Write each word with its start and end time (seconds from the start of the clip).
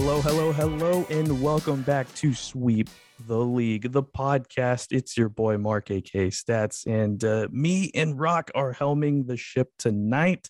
Hello, 0.00 0.20
hello, 0.20 0.52
hello, 0.52 1.04
and 1.10 1.42
welcome 1.42 1.82
back 1.82 2.06
to 2.14 2.32
Sweep 2.32 2.88
the 3.26 3.36
League, 3.36 3.90
the 3.90 4.04
podcast. 4.04 4.92
It's 4.92 5.16
your 5.16 5.28
boy 5.28 5.58
Mark, 5.58 5.90
AK 5.90 6.30
Stats, 6.30 6.86
and 6.86 7.22
uh, 7.24 7.48
me 7.50 7.90
and 7.96 8.18
Rock 8.18 8.52
are 8.54 8.72
helming 8.72 9.26
the 9.26 9.36
ship 9.36 9.72
tonight. 9.76 10.48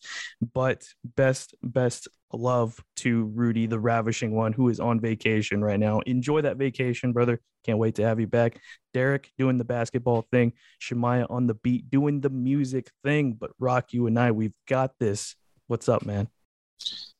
But 0.52 0.86
best, 1.02 1.54
best 1.62 2.08
love 2.30 2.78
to 2.96 3.24
Rudy, 3.24 3.64
the 3.64 3.80
ravishing 3.80 4.34
one, 4.34 4.52
who 4.52 4.68
is 4.68 4.80
on 4.80 5.00
vacation 5.00 5.64
right 5.64 5.80
now. 5.80 6.00
Enjoy 6.00 6.42
that 6.42 6.58
vacation, 6.58 7.14
brother. 7.14 7.40
Can't 7.64 7.78
wait 7.78 7.94
to 7.94 8.04
have 8.04 8.20
you 8.20 8.26
back. 8.26 8.60
Derek 8.92 9.32
doing 9.38 9.56
the 9.56 9.64
basketball 9.64 10.26
thing, 10.30 10.52
Shemaya 10.78 11.26
on 11.30 11.46
the 11.46 11.54
beat 11.54 11.88
doing 11.88 12.20
the 12.20 12.30
music 12.30 12.90
thing. 13.02 13.32
But 13.32 13.52
Rock, 13.58 13.94
you 13.94 14.08
and 14.08 14.18
I, 14.18 14.30
we've 14.30 14.52
got 14.68 14.92
this. 15.00 15.36
What's 15.68 15.88
up, 15.88 16.04
man? 16.04 16.28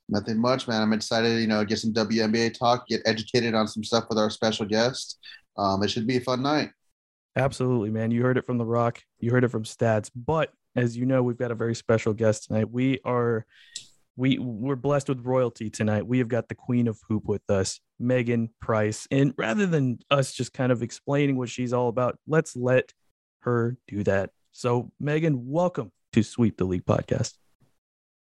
Nothing 0.09 0.39
much, 0.39 0.67
man. 0.67 0.81
I'm 0.81 0.93
excited, 0.93 1.39
you 1.39 1.47
know, 1.47 1.65
get 1.65 1.79
some 1.79 1.93
WNBA 1.93 2.59
talk, 2.59 2.87
get 2.87 3.03
educated 3.05 3.55
on 3.55 3.69
some 3.69 3.85
stuff 3.85 4.05
with 4.09 4.19
our 4.19 4.31
special 4.31 4.65
guest. 4.65 5.19
Um, 5.57 5.83
it 5.83 5.91
should 5.91 6.07
be 6.07 6.17
a 6.17 6.21
fun 6.21 6.43
night. 6.43 6.71
Absolutely, 7.37 7.91
man. 7.91 8.11
You 8.11 8.23
heard 8.23 8.39
it 8.39 8.47
from 8.47 8.59
The 8.59 8.65
Rock, 8.65 9.03
you 9.21 9.31
heard 9.31 9.45
it 9.45 9.51
from 9.51 9.65
Stats. 9.65 10.11
But 10.15 10.51
as 10.75 10.97
you 10.97 11.07
know, 11.07 11.23
we've 11.23 11.37
got 11.37 11.51
a 11.51 11.55
very 11.55 11.75
special 11.75 12.15
guest 12.15 12.45
tonight. 12.45 12.71
We 12.71 13.01
are 13.05 13.45
we 14.17 14.39
we're 14.39 14.77
blessed 14.77 15.09
with 15.09 15.25
royalty 15.25 15.71
tonight. 15.71 16.07
We 16.07 16.19
have 16.19 16.29
got 16.29 16.49
the 16.49 16.55
queen 16.55 16.89
of 16.89 16.99
hoop 17.09 17.27
with 17.27 17.49
us, 17.49 17.81
Megan 18.01 18.51
Price. 18.61 19.07
And 19.11 19.35
rather 19.37 19.67
than 19.67 19.99
us 20.11 20.33
just 20.33 20.53
kind 20.53 20.73
of 20.73 20.83
explaining 20.83 21.37
what 21.37 21.49
she's 21.49 21.73
all 21.73 21.89
about, 21.89 22.19
let's 22.27 22.57
let 22.57 22.93
her 23.41 23.77
do 23.87 24.03
that. 24.05 24.31
So, 24.53 24.91
Megan, 24.99 25.49
welcome 25.49 25.93
to 26.15 26.23
Sweep 26.25 26.57
the 26.57 26.65
League 26.65 26.87
podcast. 26.87 27.35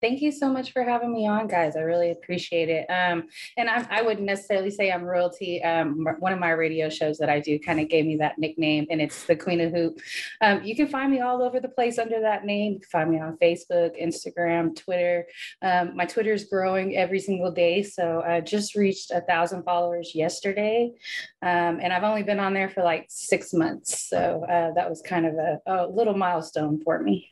Thank 0.03 0.21
you 0.21 0.33
so 0.33 0.53
much 0.53 0.73
for 0.73 0.83
having 0.83 1.13
me 1.13 1.29
on, 1.29 1.47
guys. 1.47 1.77
I 1.77 1.83
really 1.83 2.11
appreciate 2.11 2.69
it. 2.69 2.87
Um, 2.91 3.29
and 3.57 3.71
I, 3.71 3.87
I, 3.89 4.03
wouldn't 4.03 4.27
necessarily 4.27 4.73
say 4.73 4.91
I'm 4.91 5.05
royalty. 5.05 5.63
Um, 5.63 6.05
one 6.19 6.33
of 6.33 6.41
my 6.41 6.51
radio 6.51 6.89
shows 6.89 7.19
that 7.19 7.31
I 7.31 7.39
do 7.39 7.57
kind 7.61 7.79
of 7.79 7.89
gave 7.89 8.05
me 8.05 8.17
that 8.17 8.37
nickname, 8.37 8.89
and 8.91 9.01
it's 9.01 9.27
the 9.27 9.37
Queen 9.37 9.61
of 9.61 9.73
Hoop. 9.73 10.01
Um, 10.41 10.65
you 10.65 10.75
can 10.75 10.89
find 10.89 11.13
me 11.13 11.21
all 11.21 11.41
over 11.41 11.61
the 11.61 11.69
place 11.69 12.01
under 12.01 12.21
that 12.21 12.45
name. 12.45 12.73
You 12.73 12.81
can 12.81 12.89
find 12.89 13.11
me 13.13 13.21
on 13.21 13.39
Facebook, 13.41 13.93
Instagram, 14.03 14.75
Twitter. 14.75 15.29
Um, 15.63 15.95
my 15.95 16.05
Twitter 16.05 16.33
is 16.33 16.47
growing 16.47 16.97
every 16.97 17.21
single 17.21 17.53
day. 17.53 17.85
So 17.85 18.25
I 18.27 18.41
just 18.41 18.75
reached 18.75 19.13
a 19.13 19.21
thousand 19.21 19.63
followers 19.63 20.17
yesterday. 20.17 20.95
Um, 21.43 21.79
and 21.81 21.93
I've 21.93 22.03
only 22.03 22.25
been 22.25 22.41
on 22.41 22.55
there 22.55 22.71
for 22.71 22.83
like 22.83 23.07
six 23.09 23.55
months. 23.55 24.09
So 24.09 24.45
uh, 24.49 24.73
that 24.75 24.91
was 24.91 25.01
kind 25.01 25.27
of 25.27 25.35
a, 25.35 25.61
a 25.67 25.87
little 25.87 26.17
milestone 26.17 26.83
for 26.83 27.01
me. 27.01 27.32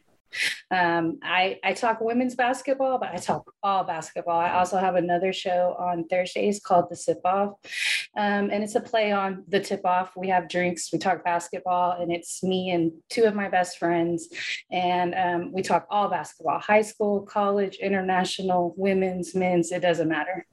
Um, 0.70 1.18
I, 1.22 1.58
I 1.64 1.72
talk 1.72 2.00
women's 2.00 2.34
basketball, 2.34 2.98
but 2.98 3.10
I 3.12 3.16
talk 3.16 3.52
all 3.62 3.84
basketball. 3.84 4.38
I 4.38 4.52
also 4.52 4.78
have 4.78 4.94
another 4.94 5.32
show 5.32 5.76
on 5.78 6.06
Thursdays 6.08 6.60
called 6.60 6.86
The 6.90 6.96
Sip 6.96 7.20
Off. 7.24 7.54
Um, 8.16 8.50
and 8.50 8.64
it's 8.64 8.74
a 8.74 8.80
play 8.80 9.12
on 9.12 9.44
the 9.48 9.60
tip 9.60 9.84
off. 9.84 10.12
We 10.16 10.28
have 10.28 10.48
drinks, 10.48 10.92
we 10.92 10.98
talk 10.98 11.24
basketball, 11.24 12.00
and 12.00 12.10
it's 12.12 12.42
me 12.42 12.70
and 12.70 12.92
two 13.08 13.24
of 13.24 13.34
my 13.34 13.48
best 13.48 13.78
friends. 13.78 14.28
And 14.70 15.14
um, 15.14 15.52
we 15.52 15.62
talk 15.62 15.86
all 15.90 16.08
basketball 16.08 16.58
high 16.58 16.82
school, 16.82 17.22
college, 17.22 17.76
international, 17.76 18.74
women's, 18.76 19.34
men's, 19.34 19.70
it 19.72 19.80
doesn't 19.80 20.08
matter. 20.08 20.46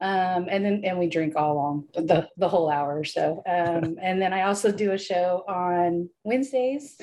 Um, 0.00 0.46
and 0.50 0.64
then 0.64 0.82
and 0.84 0.98
we 0.98 1.08
drink 1.08 1.34
all 1.36 1.52
along 1.52 1.84
the, 1.94 2.28
the 2.36 2.48
whole 2.48 2.70
hour 2.70 2.98
or 2.98 3.04
so. 3.04 3.42
Um, 3.46 3.96
and 4.02 4.20
then 4.20 4.32
I 4.32 4.42
also 4.42 4.70
do 4.70 4.92
a 4.92 4.98
show 4.98 5.44
on 5.48 6.08
Wednesdays 6.24 6.96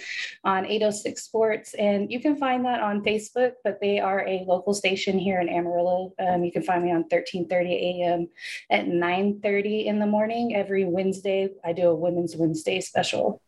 on 0.43 0.65
806 0.65 1.23
Sports. 1.23 1.73
And 1.73 2.11
you 2.15 2.21
can 2.21 2.37
find 2.37 2.63
that 2.63 2.79
on 2.79 3.03
Facebook, 3.03 3.55
but 3.65 3.81
they 3.81 3.99
are 3.99 4.25
a 4.25 4.45
local 4.47 4.73
station 4.73 5.19
here 5.19 5.41
in 5.41 5.49
Amarillo. 5.49 6.13
Um, 6.17 6.45
you 6.45 6.51
can 6.51 6.63
find 6.63 6.81
me 6.81 6.91
on 6.91 7.01
1330 7.09 8.01
a.m. 8.01 8.29
at 8.71 8.87
930 8.87 9.87
in 9.87 9.99
the 9.99 10.05
morning. 10.05 10.55
Every 10.55 10.85
Wednesday, 10.85 11.49
I 11.65 11.73
do 11.73 11.89
a 11.89 11.95
Women's 11.95 12.37
Wednesday 12.37 12.79
special. 12.79 13.41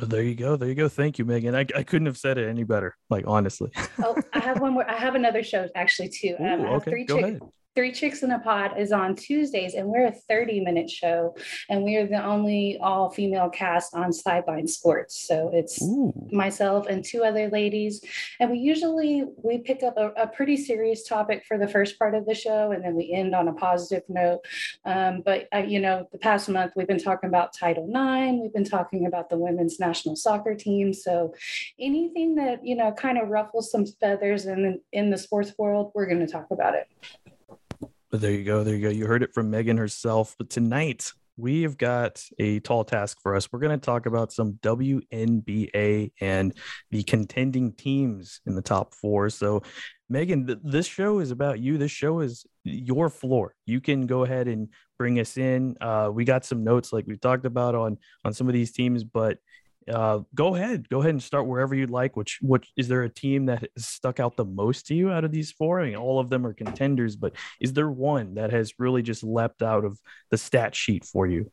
Well, 0.00 0.08
there 0.08 0.22
you 0.22 0.34
go. 0.34 0.56
There 0.56 0.68
you 0.68 0.74
go. 0.74 0.88
Thank 0.88 1.20
you, 1.20 1.24
Megan. 1.24 1.54
I, 1.54 1.60
I 1.76 1.84
couldn't 1.84 2.06
have 2.06 2.18
said 2.18 2.38
it 2.38 2.48
any 2.48 2.64
better. 2.64 2.96
Like 3.08 3.24
honestly. 3.28 3.70
oh, 4.02 4.16
I 4.32 4.40
have 4.40 4.60
one 4.60 4.72
more. 4.72 4.90
I 4.90 4.96
have 4.96 5.14
another 5.14 5.44
show 5.44 5.68
actually 5.76 6.08
too. 6.08 6.36
Um, 6.40 6.62
Ooh, 6.62 6.66
okay. 6.76 7.04
Go 7.04 7.18
ahead. 7.18 7.40
Three 7.76 7.92
Chicks 7.92 8.24
in 8.24 8.32
a 8.32 8.38
Pod 8.40 8.78
is 8.78 8.90
on 8.90 9.14
Tuesdays, 9.14 9.74
and 9.74 9.86
we're 9.86 10.06
a 10.06 10.12
30 10.12 10.60
minute 10.60 10.90
show, 10.90 11.36
and 11.68 11.84
we 11.84 11.96
are 11.96 12.06
the 12.06 12.22
only 12.22 12.78
all 12.82 13.10
female 13.10 13.48
cast 13.48 13.94
on 13.94 14.12
Sideline 14.12 14.66
Sports. 14.66 15.24
So 15.28 15.50
it's 15.52 15.80
Ooh. 15.80 16.12
myself 16.32 16.88
and 16.88 17.04
two 17.04 17.22
other 17.22 17.48
ladies, 17.48 18.00
and 18.40 18.50
we 18.50 18.58
usually 18.58 19.24
we 19.36 19.58
pick 19.58 19.84
up 19.84 19.96
a, 19.96 20.08
a, 20.16 20.26
pretty 20.26 20.56
serious 20.56 21.06
topic 21.06 21.44
for 21.46 21.58
the 21.58 21.68
first 21.68 21.96
part 21.96 22.16
of 22.16 22.26
the 22.26 22.34
show, 22.34 22.72
and 22.72 22.84
then 22.84 22.96
we 22.96 23.12
end 23.12 23.36
on 23.36 23.46
a 23.46 23.52
positive 23.52 24.02
note. 24.08 24.40
Um, 24.84 25.22
but 25.24 25.46
uh, 25.54 25.58
you 25.58 25.80
know, 25.80 26.08
the 26.10 26.18
past 26.18 26.48
month 26.48 26.72
we've 26.74 26.88
been 26.88 26.98
talking 26.98 27.28
about 27.28 27.52
Title 27.56 27.88
IX, 27.88 28.40
we've 28.42 28.52
been 28.52 28.64
talking 28.64 29.06
about 29.06 29.30
the 29.30 29.38
women's 29.38 29.78
national 29.78 30.16
soccer 30.16 30.56
team. 30.56 30.92
So 30.92 31.34
anything 31.78 32.34
that 32.34 32.66
you 32.66 32.74
know 32.74 32.90
kind 32.90 33.16
of 33.16 33.28
ruffles 33.28 33.70
some 33.70 33.86
feathers 33.86 34.46
in 34.46 34.80
in 34.92 35.10
the 35.10 35.18
sports 35.18 35.52
world, 35.56 35.92
we're 35.94 36.06
going 36.06 36.26
to 36.26 36.26
talk 36.26 36.48
about 36.50 36.74
it. 36.74 36.88
But 38.10 38.20
there 38.20 38.32
you 38.32 38.44
go. 38.44 38.64
There 38.64 38.74
you 38.74 38.82
go. 38.82 38.88
You 38.90 39.06
heard 39.06 39.22
it 39.22 39.32
from 39.32 39.50
Megan 39.50 39.76
herself. 39.76 40.34
But 40.36 40.50
tonight, 40.50 41.12
we 41.36 41.62
have 41.62 41.78
got 41.78 42.22
a 42.38 42.60
tall 42.60 42.84
task 42.84 43.18
for 43.22 43.34
us. 43.34 43.50
We're 43.50 43.60
going 43.60 43.78
to 43.78 43.84
talk 43.84 44.06
about 44.06 44.32
some 44.32 44.54
WNBA 44.62 46.12
and 46.20 46.54
the 46.90 47.02
contending 47.04 47.72
teams 47.72 48.40
in 48.46 48.56
the 48.56 48.62
top 48.62 48.94
four. 48.94 49.30
So, 49.30 49.62
Megan, 50.08 50.46
th- 50.46 50.58
this 50.62 50.86
show 50.86 51.20
is 51.20 51.30
about 51.30 51.60
you. 51.60 51.78
This 51.78 51.92
show 51.92 52.20
is 52.20 52.44
your 52.64 53.08
floor. 53.08 53.54
You 53.64 53.80
can 53.80 54.06
go 54.06 54.24
ahead 54.24 54.48
and 54.48 54.68
bring 54.98 55.20
us 55.20 55.36
in. 55.36 55.76
Uh, 55.80 56.10
we 56.12 56.24
got 56.24 56.44
some 56.44 56.64
notes 56.64 56.92
like 56.92 57.06
we 57.06 57.16
talked 57.16 57.46
about 57.46 57.74
on 57.74 57.96
on 58.24 58.34
some 58.34 58.48
of 58.48 58.52
these 58.52 58.72
teams, 58.72 59.04
but 59.04 59.38
uh, 59.90 60.20
go 60.34 60.54
ahead, 60.54 60.88
go 60.88 61.00
ahead 61.00 61.10
and 61.10 61.22
start 61.22 61.46
wherever 61.46 61.74
you'd 61.74 61.90
like. 61.90 62.16
Which, 62.16 62.38
which 62.42 62.70
is 62.76 62.88
there 62.88 63.02
a 63.02 63.08
team 63.08 63.46
that 63.46 63.68
stuck 63.76 64.20
out 64.20 64.36
the 64.36 64.44
most 64.44 64.86
to 64.86 64.94
you 64.94 65.10
out 65.10 65.24
of 65.24 65.32
these 65.32 65.52
four? 65.52 65.80
I 65.80 65.86
mean, 65.86 65.96
all 65.96 66.18
of 66.18 66.30
them 66.30 66.46
are 66.46 66.54
contenders, 66.54 67.16
but 67.16 67.34
is 67.60 67.72
there 67.72 67.90
one 67.90 68.34
that 68.34 68.50
has 68.52 68.74
really 68.78 69.02
just 69.02 69.22
leapt 69.22 69.62
out 69.62 69.84
of 69.84 69.98
the 70.30 70.38
stat 70.38 70.74
sheet 70.74 71.04
for 71.04 71.26
you? 71.26 71.50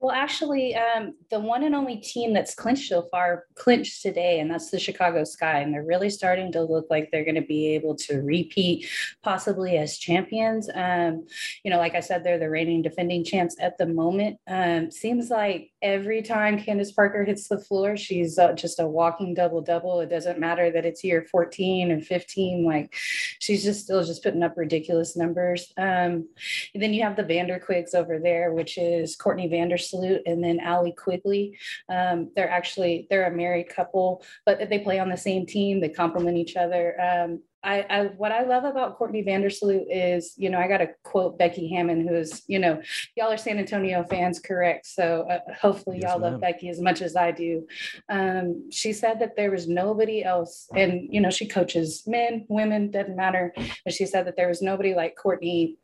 Well, 0.00 0.16
actually, 0.16 0.74
um, 0.74 1.14
the 1.28 1.38
one 1.38 1.62
and 1.62 1.74
only 1.74 1.96
team 1.98 2.32
that's 2.32 2.54
clinched 2.54 2.88
so 2.88 3.02
far 3.10 3.44
clinched 3.54 4.00
today, 4.00 4.40
and 4.40 4.50
that's 4.50 4.70
the 4.70 4.78
Chicago 4.78 5.24
Sky. 5.24 5.60
And 5.60 5.74
they're 5.74 5.84
really 5.84 6.08
starting 6.08 6.50
to 6.52 6.62
look 6.62 6.86
like 6.88 7.10
they're 7.10 7.24
going 7.24 7.34
to 7.34 7.42
be 7.42 7.74
able 7.74 7.94
to 7.96 8.22
repeat, 8.22 8.88
possibly 9.22 9.76
as 9.76 9.98
champions. 9.98 10.70
Um, 10.74 11.26
you 11.64 11.70
know, 11.70 11.76
like 11.76 11.94
I 11.94 12.00
said, 12.00 12.24
they're 12.24 12.38
the 12.38 12.48
reigning 12.48 12.80
defending 12.80 13.24
champs 13.24 13.56
at 13.60 13.76
the 13.76 13.84
moment. 13.84 14.38
Um, 14.48 14.90
seems 14.90 15.28
like 15.28 15.70
every 15.82 16.22
time 16.22 16.58
Candace 16.58 16.92
Parker 16.92 17.22
hits 17.22 17.48
the 17.48 17.60
floor, 17.60 17.98
she's 17.98 18.38
uh, 18.38 18.54
just 18.54 18.80
a 18.80 18.86
walking 18.86 19.34
double 19.34 19.60
double. 19.60 20.00
It 20.00 20.08
doesn't 20.08 20.40
matter 20.40 20.70
that 20.70 20.86
it's 20.86 21.04
year 21.04 21.26
14 21.30 21.92
or 21.92 22.00
15. 22.00 22.64
Like 22.64 22.94
she's 23.38 23.62
just 23.62 23.84
still 23.84 24.02
just 24.02 24.22
putting 24.22 24.42
up 24.42 24.56
ridiculous 24.56 25.14
numbers. 25.14 25.74
Um, 25.76 26.26
then 26.74 26.94
you 26.94 27.02
have 27.02 27.16
the 27.16 27.22
Vanderquigs 27.22 27.94
over 27.94 28.18
there, 28.18 28.54
which 28.54 28.78
is 28.78 29.14
Courtney 29.14 29.50
Vandersloot 29.50 29.89
Salute 29.90 30.22
and 30.26 30.42
then 30.42 30.60
Allie 30.60 30.94
Quigley. 30.96 31.58
Um, 31.88 32.30
they're 32.34 32.50
actually 32.50 33.06
they're 33.10 33.26
a 33.26 33.36
married 33.36 33.68
couple, 33.68 34.22
but 34.46 34.70
they 34.70 34.78
play 34.78 34.98
on 34.98 35.08
the 35.08 35.16
same 35.16 35.46
team. 35.46 35.80
They 35.80 35.88
complement 35.88 36.38
each 36.38 36.56
other. 36.56 37.00
Um, 37.00 37.40
I, 37.62 37.84
I, 37.90 38.04
what 38.16 38.32
I 38.32 38.44
love 38.44 38.64
about 38.64 38.96
Courtney 38.96 39.22
Vandersloot 39.22 39.84
is, 39.90 40.32
you 40.36 40.48
know, 40.48 40.58
I 40.58 40.66
got 40.66 40.78
to 40.78 40.88
quote 41.02 41.38
Becky 41.38 41.68
Hammon, 41.68 42.06
who 42.06 42.14
is, 42.14 42.42
you 42.46 42.58
know, 42.58 42.80
y'all 43.16 43.30
are 43.30 43.36
San 43.36 43.58
Antonio 43.58 44.02
fans, 44.04 44.40
correct? 44.40 44.86
So 44.86 45.26
uh, 45.30 45.40
hopefully 45.60 45.98
yes, 46.00 46.10
y'all 46.10 46.18
ma'am. 46.18 46.32
love 46.32 46.40
Becky 46.40 46.70
as 46.70 46.80
much 46.80 47.02
as 47.02 47.16
I 47.16 47.32
do. 47.32 47.66
Um, 48.08 48.70
she 48.70 48.92
said 48.94 49.20
that 49.20 49.36
there 49.36 49.50
was 49.50 49.68
nobody 49.68 50.24
else, 50.24 50.68
and 50.74 51.08
you 51.10 51.20
know, 51.20 51.30
she 51.30 51.46
coaches 51.46 52.02
men, 52.06 52.46
women, 52.48 52.90
doesn't 52.90 53.16
matter. 53.16 53.52
But 53.84 53.92
she 53.92 54.06
said 54.06 54.26
that 54.26 54.36
there 54.36 54.48
was 54.48 54.62
nobody 54.62 54.94
like 54.94 55.16
Courtney 55.16 55.76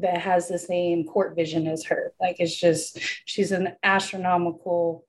that 0.00 0.18
has 0.18 0.48
the 0.48 0.58
same 0.58 1.04
court 1.04 1.34
vision 1.36 1.66
as 1.66 1.84
her. 1.84 2.12
Like 2.20 2.36
it's 2.38 2.56
just 2.56 2.98
she's 3.24 3.52
an 3.52 3.76
astronomical 3.82 5.04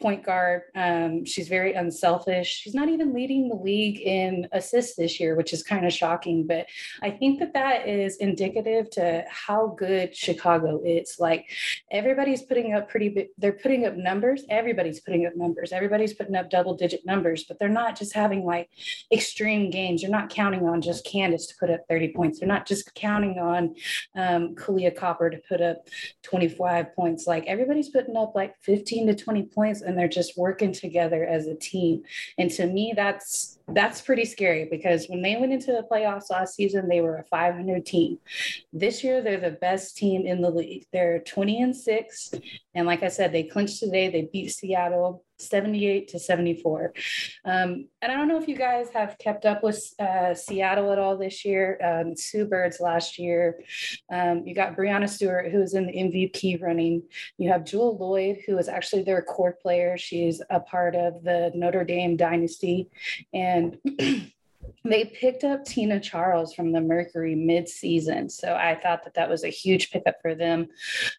point 0.00 0.24
guard. 0.24 0.62
Um, 0.74 1.24
she's 1.24 1.48
very 1.48 1.74
unselfish. 1.74 2.48
She's 2.48 2.74
not 2.74 2.88
even 2.88 3.14
leading 3.14 3.48
the 3.48 3.54
league 3.54 4.00
in 4.00 4.48
assists 4.52 4.96
this 4.96 5.20
year, 5.20 5.36
which 5.36 5.52
is 5.52 5.62
kind 5.62 5.86
of 5.86 5.92
shocking. 5.92 6.46
But 6.46 6.66
I 7.02 7.10
think 7.10 7.38
that 7.40 7.54
that 7.54 7.88
is 7.88 8.16
indicative 8.16 8.90
to 8.90 9.24
how 9.28 9.74
good 9.78 10.14
Chicago 10.14 10.82
is. 10.84 11.16
Like 11.18 11.48
everybody's 11.90 12.42
putting 12.42 12.74
up 12.74 12.88
pretty 12.88 13.08
big, 13.08 13.28
they're 13.38 13.52
putting 13.52 13.86
up 13.86 13.96
numbers. 13.96 14.44
Everybody's 14.50 15.00
putting 15.00 15.26
up 15.26 15.36
numbers. 15.36 15.72
Everybody's 15.72 16.14
putting 16.14 16.36
up 16.36 16.50
double 16.50 16.74
digit 16.74 17.06
numbers, 17.06 17.44
but 17.44 17.58
they're 17.58 17.68
not 17.68 17.96
just 17.96 18.14
having 18.14 18.44
like 18.44 18.68
extreme 19.12 19.70
games. 19.70 20.02
You're 20.02 20.10
not 20.10 20.28
counting 20.28 20.66
on 20.66 20.82
just 20.82 21.06
Candace 21.06 21.46
to 21.46 21.54
put 21.58 21.70
up 21.70 21.80
30 21.88 22.12
points. 22.14 22.40
They're 22.40 22.48
not 22.48 22.66
just 22.66 22.94
counting 22.94 23.38
on 23.38 23.74
um, 24.16 24.54
Kahleah 24.54 24.96
Copper 24.96 25.30
to 25.30 25.38
put 25.48 25.60
up 25.60 25.88
25 26.22 26.94
points. 26.94 27.26
Like 27.26 27.46
everybody's 27.46 27.90
putting 27.90 28.16
up 28.16 28.32
like 28.34 28.54
15 28.62 29.06
to 29.06 29.14
20 29.14 29.42
points 29.44 29.82
and 29.94 30.00
they're 30.00 30.08
just 30.08 30.36
working 30.36 30.72
together 30.72 31.24
as 31.24 31.46
a 31.46 31.54
team. 31.54 32.02
And 32.36 32.50
to 32.50 32.66
me, 32.66 32.92
that's 32.96 33.60
that's 33.68 34.00
pretty 34.02 34.24
scary 34.24 34.66
because 34.68 35.06
when 35.06 35.22
they 35.22 35.36
went 35.36 35.52
into 35.52 35.70
the 35.72 35.86
playoffs 35.88 36.30
last 36.30 36.56
season, 36.56 36.88
they 36.88 37.00
were 37.00 37.16
a 37.16 37.24
500 37.24 37.86
team. 37.86 38.18
This 38.72 39.04
year, 39.04 39.22
they're 39.22 39.40
the 39.40 39.52
best 39.52 39.96
team 39.96 40.26
in 40.26 40.42
the 40.42 40.50
league. 40.50 40.84
They're 40.92 41.20
20 41.20 41.62
and 41.62 41.76
six, 41.76 42.34
and 42.74 42.88
like 42.88 43.04
I 43.04 43.08
said, 43.08 43.32
they 43.32 43.44
clinched 43.44 43.78
today. 43.78 44.08
They 44.10 44.28
beat 44.32 44.50
Seattle 44.50 45.24
78 45.48 46.08
to 46.08 46.18
74. 46.18 46.92
Um, 47.44 47.88
and 48.02 48.12
I 48.12 48.16
don't 48.16 48.28
know 48.28 48.40
if 48.40 48.48
you 48.48 48.56
guys 48.56 48.90
have 48.90 49.16
kept 49.18 49.46
up 49.46 49.62
with 49.62 49.82
uh, 49.98 50.34
Seattle 50.34 50.92
at 50.92 50.98
all 50.98 51.16
this 51.16 51.44
year. 51.44 51.78
Um, 51.82 52.16
Sue 52.16 52.44
Birds 52.44 52.80
last 52.80 53.18
year. 53.18 53.60
Um, 54.12 54.42
you 54.46 54.54
got 54.54 54.76
Breanna 54.76 55.08
Stewart, 55.08 55.50
who's 55.50 55.74
in 55.74 55.86
the 55.86 55.92
MVP 55.92 56.60
running. 56.60 57.02
You 57.38 57.50
have 57.50 57.64
Jewell 57.64 57.98
Loyd, 57.98 58.44
who 58.46 58.58
is 58.58 58.68
actually 58.68 59.02
their 59.02 59.22
core 59.22 59.56
player. 59.60 59.96
She's 59.96 60.42
a 60.50 60.60
part 60.60 60.94
of 60.94 61.22
the 61.22 61.52
Notre 61.54 61.84
Dame 61.84 62.16
dynasty. 62.16 62.90
And 63.32 63.78
they 64.84 65.06
picked 65.06 65.44
up 65.44 65.64
Tina 65.64 65.98
Charles 65.98 66.54
from 66.54 66.72
the 66.72 66.80
Mercury 66.80 67.34
mid-season, 67.34 68.28
so 68.28 68.54
I 68.54 68.74
thought 68.74 69.04
that 69.04 69.14
that 69.14 69.30
was 69.30 69.42
a 69.42 69.48
huge 69.48 69.90
pickup 69.90 70.16
for 70.20 70.34
them. 70.34 70.68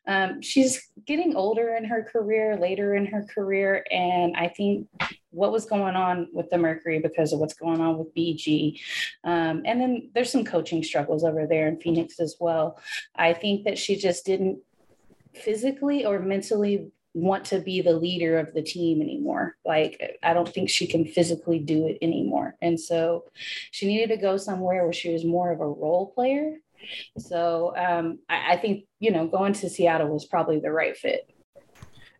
Um, 0.07 0.41
she's 0.41 0.87
getting 1.05 1.35
older 1.35 1.75
in 1.75 1.85
her 1.85 2.03
career, 2.03 2.57
later 2.57 2.95
in 2.95 3.05
her 3.07 3.23
career, 3.23 3.83
and 3.91 4.35
I 4.35 4.49
think 4.49 4.87
what 5.31 5.51
was 5.51 5.65
going 5.65 5.95
on 5.95 6.27
with 6.31 6.49
the 6.49 6.57
Mercury 6.57 6.99
because 6.99 7.33
of 7.33 7.39
what's 7.39 7.55
going 7.55 7.81
on 7.81 7.97
with 7.97 8.13
BG, 8.13 8.79
um, 9.23 9.63
and 9.65 9.81
then 9.81 10.11
there's 10.13 10.31
some 10.31 10.45
coaching 10.45 10.83
struggles 10.83 11.23
over 11.23 11.47
there 11.47 11.67
in 11.67 11.79
Phoenix 11.79 12.19
as 12.19 12.35
well. 12.39 12.79
I 13.15 13.33
think 13.33 13.65
that 13.65 13.77
she 13.77 13.95
just 13.95 14.25
didn't 14.25 14.59
physically 15.33 16.05
or 16.05 16.19
mentally 16.19 16.91
want 17.15 17.45
to 17.45 17.59
be 17.59 17.81
the 17.81 17.93
leader 17.93 18.37
of 18.37 18.53
the 18.53 18.61
team 18.61 19.01
anymore. 19.01 19.55
Like, 19.65 20.19
I 20.21 20.33
don't 20.33 20.47
think 20.47 20.69
she 20.69 20.85
can 20.85 21.05
physically 21.05 21.59
do 21.59 21.87
it 21.87 21.97
anymore. 22.01 22.55
And 22.61 22.77
so 22.79 23.23
she 23.71 23.87
needed 23.87 24.09
to 24.09 24.21
go 24.21 24.35
somewhere 24.35 24.83
where 24.83 24.93
she 24.93 25.13
was 25.13 25.23
more 25.23 25.51
of 25.51 25.61
a 25.61 25.65
role 25.67 26.11
player. 26.13 26.57
So 27.17 27.73
um, 27.77 28.19
I, 28.27 28.53
I 28.53 28.57
think, 28.57 28.83
you 28.99 29.11
know, 29.11 29.27
going 29.27 29.53
to 29.53 29.69
Seattle 29.69 30.09
was 30.09 30.25
probably 30.25 30.59
the 30.59 30.71
right 30.71 30.95
fit. 30.95 31.31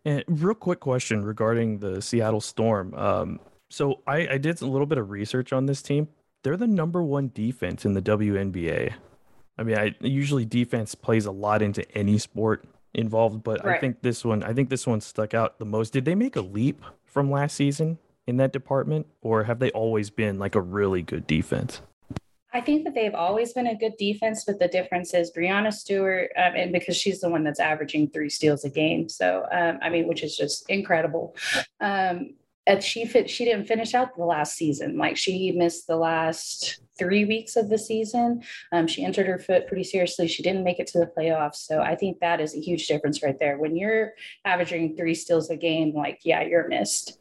And 0.06 0.24
real 0.28 0.54
quick 0.54 0.80
question 0.80 1.22
regarding 1.22 1.78
the 1.78 2.00
Seattle 2.00 2.40
Storm. 2.40 2.94
Um, 2.94 3.40
so 3.68 4.00
I, 4.06 4.28
I 4.28 4.38
did 4.38 4.62
a 4.62 4.66
little 4.66 4.86
bit 4.86 4.98
of 4.98 5.10
research 5.10 5.52
on 5.52 5.66
this 5.66 5.82
team. 5.82 6.08
They're 6.42 6.56
the 6.56 6.66
number 6.66 7.02
one 7.02 7.30
defense 7.34 7.84
in 7.84 7.92
the 7.92 8.02
WNBA. 8.02 8.94
I 9.58 9.62
mean, 9.62 9.76
I 9.76 9.94
usually 10.00 10.44
defense 10.46 10.94
plays 10.94 11.26
a 11.26 11.32
lot 11.32 11.60
into 11.60 11.90
any 11.96 12.18
sport, 12.18 12.64
involved, 12.96 13.44
but 13.44 13.64
right. 13.64 13.76
I 13.76 13.80
think 13.80 14.02
this 14.02 14.24
one, 14.24 14.42
I 14.42 14.52
think 14.52 14.70
this 14.70 14.86
one 14.86 15.00
stuck 15.00 15.34
out 15.34 15.58
the 15.58 15.64
most. 15.64 15.92
Did 15.92 16.04
they 16.04 16.14
make 16.14 16.34
a 16.34 16.40
leap 16.40 16.82
from 17.04 17.30
last 17.30 17.54
season 17.54 17.98
in 18.26 18.38
that 18.38 18.52
department, 18.52 19.06
or 19.20 19.44
have 19.44 19.58
they 19.60 19.70
always 19.70 20.10
been 20.10 20.38
like 20.38 20.54
a 20.54 20.60
really 20.60 21.02
good 21.02 21.26
defense? 21.26 21.80
I 22.52 22.62
think 22.62 22.84
that 22.84 22.94
they've 22.94 23.14
always 23.14 23.52
been 23.52 23.66
a 23.66 23.76
good 23.76 23.96
defense, 23.98 24.44
but 24.46 24.58
the 24.58 24.68
difference 24.68 25.12
is 25.12 25.30
Breanna 25.30 25.72
Stewart, 25.72 26.30
um, 26.38 26.54
and 26.56 26.72
because 26.72 26.96
she's 26.96 27.20
the 27.20 27.28
one 27.28 27.44
that's 27.44 27.60
averaging 27.60 28.08
three 28.08 28.30
steals 28.30 28.64
a 28.64 28.70
game. 28.70 29.10
So, 29.10 29.46
um, 29.52 29.78
I 29.82 29.90
mean, 29.90 30.08
which 30.08 30.22
is 30.22 30.36
just 30.36 30.68
incredible. 30.70 31.36
Um, 31.80 32.34
and 32.66 32.82
she 32.82 33.06
fit, 33.06 33.30
she 33.30 33.44
didn't 33.44 33.66
finish 33.66 33.94
out 33.94 34.16
the 34.16 34.24
last 34.24 34.56
season. 34.56 34.98
Like 34.98 35.16
she 35.16 35.52
missed 35.52 35.86
the 35.86 35.96
last 35.96 36.80
three 36.98 37.24
weeks 37.24 37.56
of 37.56 37.68
the 37.68 37.78
season. 37.78 38.42
Um, 38.72 38.86
she 38.86 39.04
injured 39.04 39.26
her 39.26 39.38
foot 39.38 39.66
pretty 39.68 39.84
seriously. 39.84 40.26
She 40.26 40.42
didn't 40.42 40.64
make 40.64 40.80
it 40.80 40.86
to 40.88 40.98
the 40.98 41.06
playoffs. 41.16 41.56
So 41.56 41.80
I 41.80 41.94
think 41.94 42.18
that 42.20 42.40
is 42.40 42.54
a 42.56 42.60
huge 42.60 42.86
difference 42.86 43.22
right 43.22 43.38
there. 43.38 43.58
When 43.58 43.76
you're 43.76 44.12
averaging 44.44 44.96
three 44.96 45.14
steals 45.14 45.50
a 45.50 45.56
game, 45.56 45.94
like, 45.94 46.20
yeah, 46.24 46.42
you're 46.42 46.68
missed. 46.68 47.18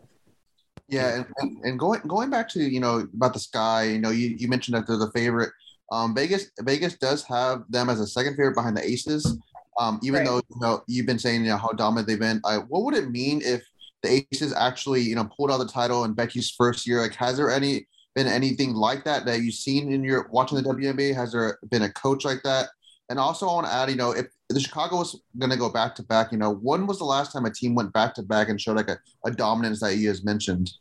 Yeah, 0.88 1.24
and, 1.40 1.58
and 1.64 1.80
going 1.80 2.02
going 2.02 2.30
back 2.30 2.48
to 2.50 2.60
you 2.60 2.80
know 2.80 3.08
about 3.16 3.34
the 3.34 3.40
sky, 3.40 3.86
you 3.86 4.00
know, 4.00 4.12
you, 4.12 4.36
you 4.38 4.48
mentioned 4.48 4.78
that 4.78 4.86
they're 4.86 4.98
the 4.98 5.12
favorite. 5.12 5.52
Um, 5.92 6.14
Vegas 6.14 6.52
Vegas 6.62 6.96
does 6.98 7.24
have 7.24 7.64
them 7.70 7.90
as 7.90 8.00
a 8.00 8.06
second 8.06 8.36
favorite 8.36 8.54
behind 8.54 8.78
the 8.78 8.86
Aces. 8.86 9.40
Um, 9.80 10.00
even 10.04 10.20
right. 10.20 10.26
though 10.26 10.36
you 10.38 10.62
know 10.62 10.84
you've 10.88 11.08
been 11.08 11.18
saying 11.18 11.44
you 11.44 11.50
know 11.50 11.58
how 11.58 11.70
dominant 11.70 12.08
they've 12.08 12.20
been. 12.20 12.40
I, 12.46 12.58
what 12.58 12.84
would 12.84 12.94
it 12.94 13.10
mean 13.10 13.42
if 13.44 13.64
the 14.06 14.26
Aces 14.34 14.54
actually 14.54 15.02
you 15.02 15.16
know 15.16 15.30
pulled 15.36 15.52
out 15.52 15.58
the 15.58 15.68
title 15.68 16.04
in 16.04 16.14
Becky's 16.14 16.50
first 16.50 16.88
year? 16.88 17.02
Like, 17.02 17.16
has 17.16 17.38
there 17.38 17.52
any 17.52 17.88
been 18.16 18.28
anything 18.28 18.74
like 18.74 19.04
that 19.04 19.26
that 19.26 19.42
you've 19.42 19.56
seen 19.56 19.92
in 19.92 20.04
your 20.04 20.28
watching 20.32 20.58
the 20.58 20.64
WNBA? 20.64 21.14
Has 21.14 21.34
there 21.34 21.60
been 21.70 21.84
a 21.84 21.92
coach 21.92 22.26
like 22.26 22.42
that? 22.44 22.70
And 23.10 23.20
also, 23.20 23.48
I 23.48 23.54
want 23.54 23.68
to 23.68 23.74
add, 23.74 23.90
you 23.90 23.98
know, 23.98 24.12
if 24.12 24.28
the 24.50 24.60
Chicago 24.60 24.98
was 24.98 25.22
going 25.38 25.52
to 25.52 25.58
go 25.58 25.70
back 25.70 25.94
to 25.96 26.04
back, 26.04 26.32
you 26.32 26.40
know, 26.40 26.56
when 26.56 26.88
was 26.88 26.98
the 26.98 27.06
last 27.06 27.34
time 27.34 27.46
a 27.46 27.52
team 27.52 27.76
went 27.76 27.94
back 27.94 28.16
to 28.16 28.24
back 28.24 28.50
and 28.50 28.60
showed 28.60 28.78
like 28.78 28.90
a, 28.90 28.98
a 29.26 29.32
dominance 29.32 29.80
that 29.82 29.98
you 29.98 30.08
has 30.08 30.24
mentioned? 30.24 30.72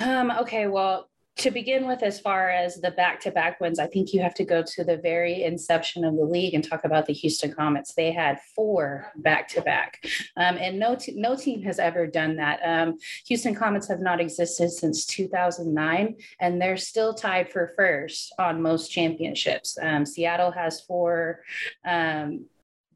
Um, 0.00 0.30
okay, 0.30 0.66
well, 0.66 1.07
to 1.38 1.52
begin 1.52 1.86
with, 1.86 2.02
as 2.02 2.18
far 2.18 2.50
as 2.50 2.80
the 2.80 2.90
back 2.90 3.20
to 3.20 3.30
back 3.30 3.60
wins, 3.60 3.78
I 3.78 3.86
think 3.86 4.12
you 4.12 4.20
have 4.20 4.34
to 4.34 4.44
go 4.44 4.62
to 4.62 4.84
the 4.84 4.96
very 4.96 5.44
inception 5.44 6.04
of 6.04 6.16
the 6.16 6.24
league 6.24 6.52
and 6.52 6.68
talk 6.68 6.84
about 6.84 7.06
the 7.06 7.12
Houston 7.12 7.52
Comets. 7.52 7.94
They 7.94 8.10
had 8.12 8.40
four 8.56 9.12
back 9.16 9.48
to 9.50 9.62
back, 9.62 10.04
and 10.36 10.78
no, 10.78 10.96
t- 10.96 11.14
no 11.16 11.36
team 11.36 11.62
has 11.62 11.78
ever 11.78 12.06
done 12.06 12.36
that. 12.36 12.60
Um, 12.64 12.98
Houston 13.28 13.54
Comets 13.54 13.88
have 13.88 14.00
not 14.00 14.20
existed 14.20 14.70
since 14.70 15.06
2009, 15.06 16.16
and 16.40 16.60
they're 16.60 16.76
still 16.76 17.14
tied 17.14 17.50
for 17.50 17.72
first 17.76 18.34
on 18.38 18.60
most 18.60 18.90
championships. 18.90 19.78
Um, 19.80 20.04
Seattle 20.04 20.50
has 20.50 20.80
four. 20.80 21.42
Um, 21.84 22.46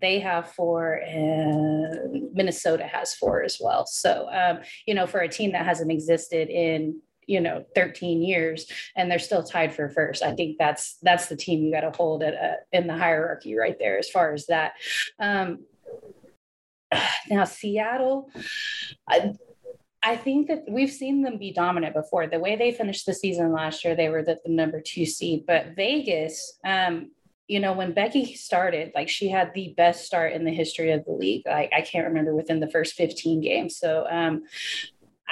they 0.00 0.19
have 0.19 0.50
four 0.50 0.94
and 0.94 2.35
minnesota 2.35 2.83
has 2.83 3.15
four 3.15 3.44
as 3.44 3.59
well 3.61 3.87
so 3.87 4.29
um, 4.33 4.59
you 4.85 4.94
know 4.94 5.06
for 5.06 5.21
a 5.21 5.29
team 5.29 5.53
that 5.53 5.65
hasn't 5.65 5.93
existed 5.93 6.49
in 6.49 7.00
you 7.27 7.41
know 7.41 7.65
13 7.75 8.23
years 8.23 8.67
and 8.97 9.11
they're 9.11 9.19
still 9.19 9.43
tied 9.43 9.75
for 9.75 9.89
first 9.89 10.23
i 10.23 10.35
think 10.35 10.57
that's 10.59 10.99
that's 11.03 11.27
the 11.27 11.37
team 11.37 11.63
you 11.63 11.73
got 11.73 11.81
to 11.81 11.97
hold 11.97 12.23
at 12.23 12.35
a, 12.35 12.57
in 12.73 12.87
the 12.87 12.97
hierarchy 12.97 13.57
right 13.57 13.79
there 13.79 13.99
as 13.99 14.11
far 14.11 14.33
as 14.33 14.47
that 14.47 14.73
um 15.19 15.61
now 17.31 17.45
seattle 17.45 18.31
I, 19.09 19.35
I 20.03 20.17
think 20.17 20.49
that 20.49 20.65
we've 20.69 20.91
seen 20.91 21.23
them 21.23 21.39
be 21.39 21.53
dominant 21.53 21.95
before. 21.95 22.27
The 22.27 22.41
way 22.41 22.57
they 22.57 22.73
finished 22.73 23.07
the 23.07 23.15
season 23.15 23.53
last 23.53 23.85
year, 23.85 23.95
they 23.95 24.09
were 24.09 24.25
the, 24.25 24.39
the 24.45 24.51
number 24.51 24.81
two 24.81 25.07
seed. 25.07 25.45
But 25.47 25.77
Vegas, 25.77 26.59
um, 26.65 27.13
you 27.47 27.61
know, 27.61 27.73
when 27.73 27.93
Becky 27.93 28.35
started, 28.35 28.93
like 28.95 29.09
she 29.09 29.29
had 29.29 29.53
the 29.55 29.75
best 29.77 30.05
start 30.05 30.33
in 30.33 30.45
the 30.45 30.51
history 30.51 30.91
of 30.91 31.05
the 31.05 31.13
league. 31.13 31.43
Like 31.47 31.71
I 31.77 31.83
can't 31.83 32.09
remember 32.09 32.35
within 32.35 32.59
the 32.59 32.71
first 32.71 32.95
15 32.95 33.41
games. 33.41 33.77
So 33.77 34.07
um, 34.11 34.43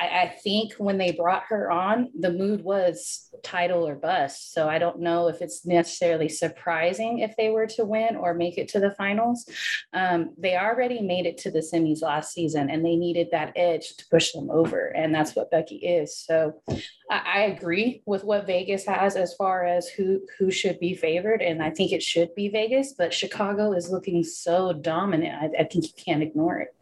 I, 0.00 0.22
I, 0.22 0.28
think 0.42 0.72
when 0.74 0.96
they 0.96 1.12
brought 1.12 1.44
her 1.48 1.70
on, 1.70 2.10
the 2.18 2.32
mood 2.32 2.64
was 2.64 3.28
title 3.42 3.86
or 3.86 3.94
bust. 3.94 4.54
So 4.54 4.68
I 4.68 4.78
don't 4.78 5.00
know 5.00 5.28
if 5.28 5.42
it's 5.42 5.66
necessarily 5.66 6.28
surprising 6.28 7.18
if 7.18 7.36
they 7.36 7.50
were 7.50 7.66
to 7.66 7.84
win 7.84 8.16
or 8.16 8.32
make 8.32 8.56
it 8.56 8.68
to 8.68 8.80
the 8.80 8.92
finals. 8.92 9.46
Um, 9.92 10.30
they 10.38 10.56
already 10.56 11.02
made 11.02 11.26
it 11.26 11.36
to 11.38 11.50
the 11.50 11.58
semis 11.60 12.00
last 12.00 12.32
season 12.32 12.70
and 12.70 12.84
they 12.84 12.96
needed 12.96 13.28
that 13.32 13.52
edge 13.56 13.96
to 13.96 14.06
push 14.10 14.32
them 14.32 14.50
over. 14.50 14.86
And 14.88 15.14
that's 15.14 15.36
what 15.36 15.50
Becky 15.50 15.76
is. 15.76 16.16
So 16.16 16.62
I, 17.10 17.22
I 17.26 17.40
agree 17.42 18.02
with 18.06 18.24
what 18.24 18.46
Vegas 18.46 18.86
has 18.86 19.16
as 19.16 19.34
far 19.34 19.66
as 19.66 19.88
who, 19.88 20.22
who 20.38 20.50
should 20.50 20.80
be 20.80 20.94
favored. 20.94 21.42
And 21.42 21.62
I 21.62 21.70
think 21.70 21.92
it 21.92 22.02
should 22.02 22.34
be 22.34 22.48
Vegas, 22.48 22.94
but 22.96 23.12
Chicago 23.12 23.72
is 23.72 23.90
looking 23.90 24.24
so 24.24 24.72
dominant. 24.72 25.34
I, 25.42 25.62
I 25.62 25.64
think 25.64 25.84
you 25.84 25.92
can't 26.02 26.22
ignore 26.22 26.60
it. 26.60 26.74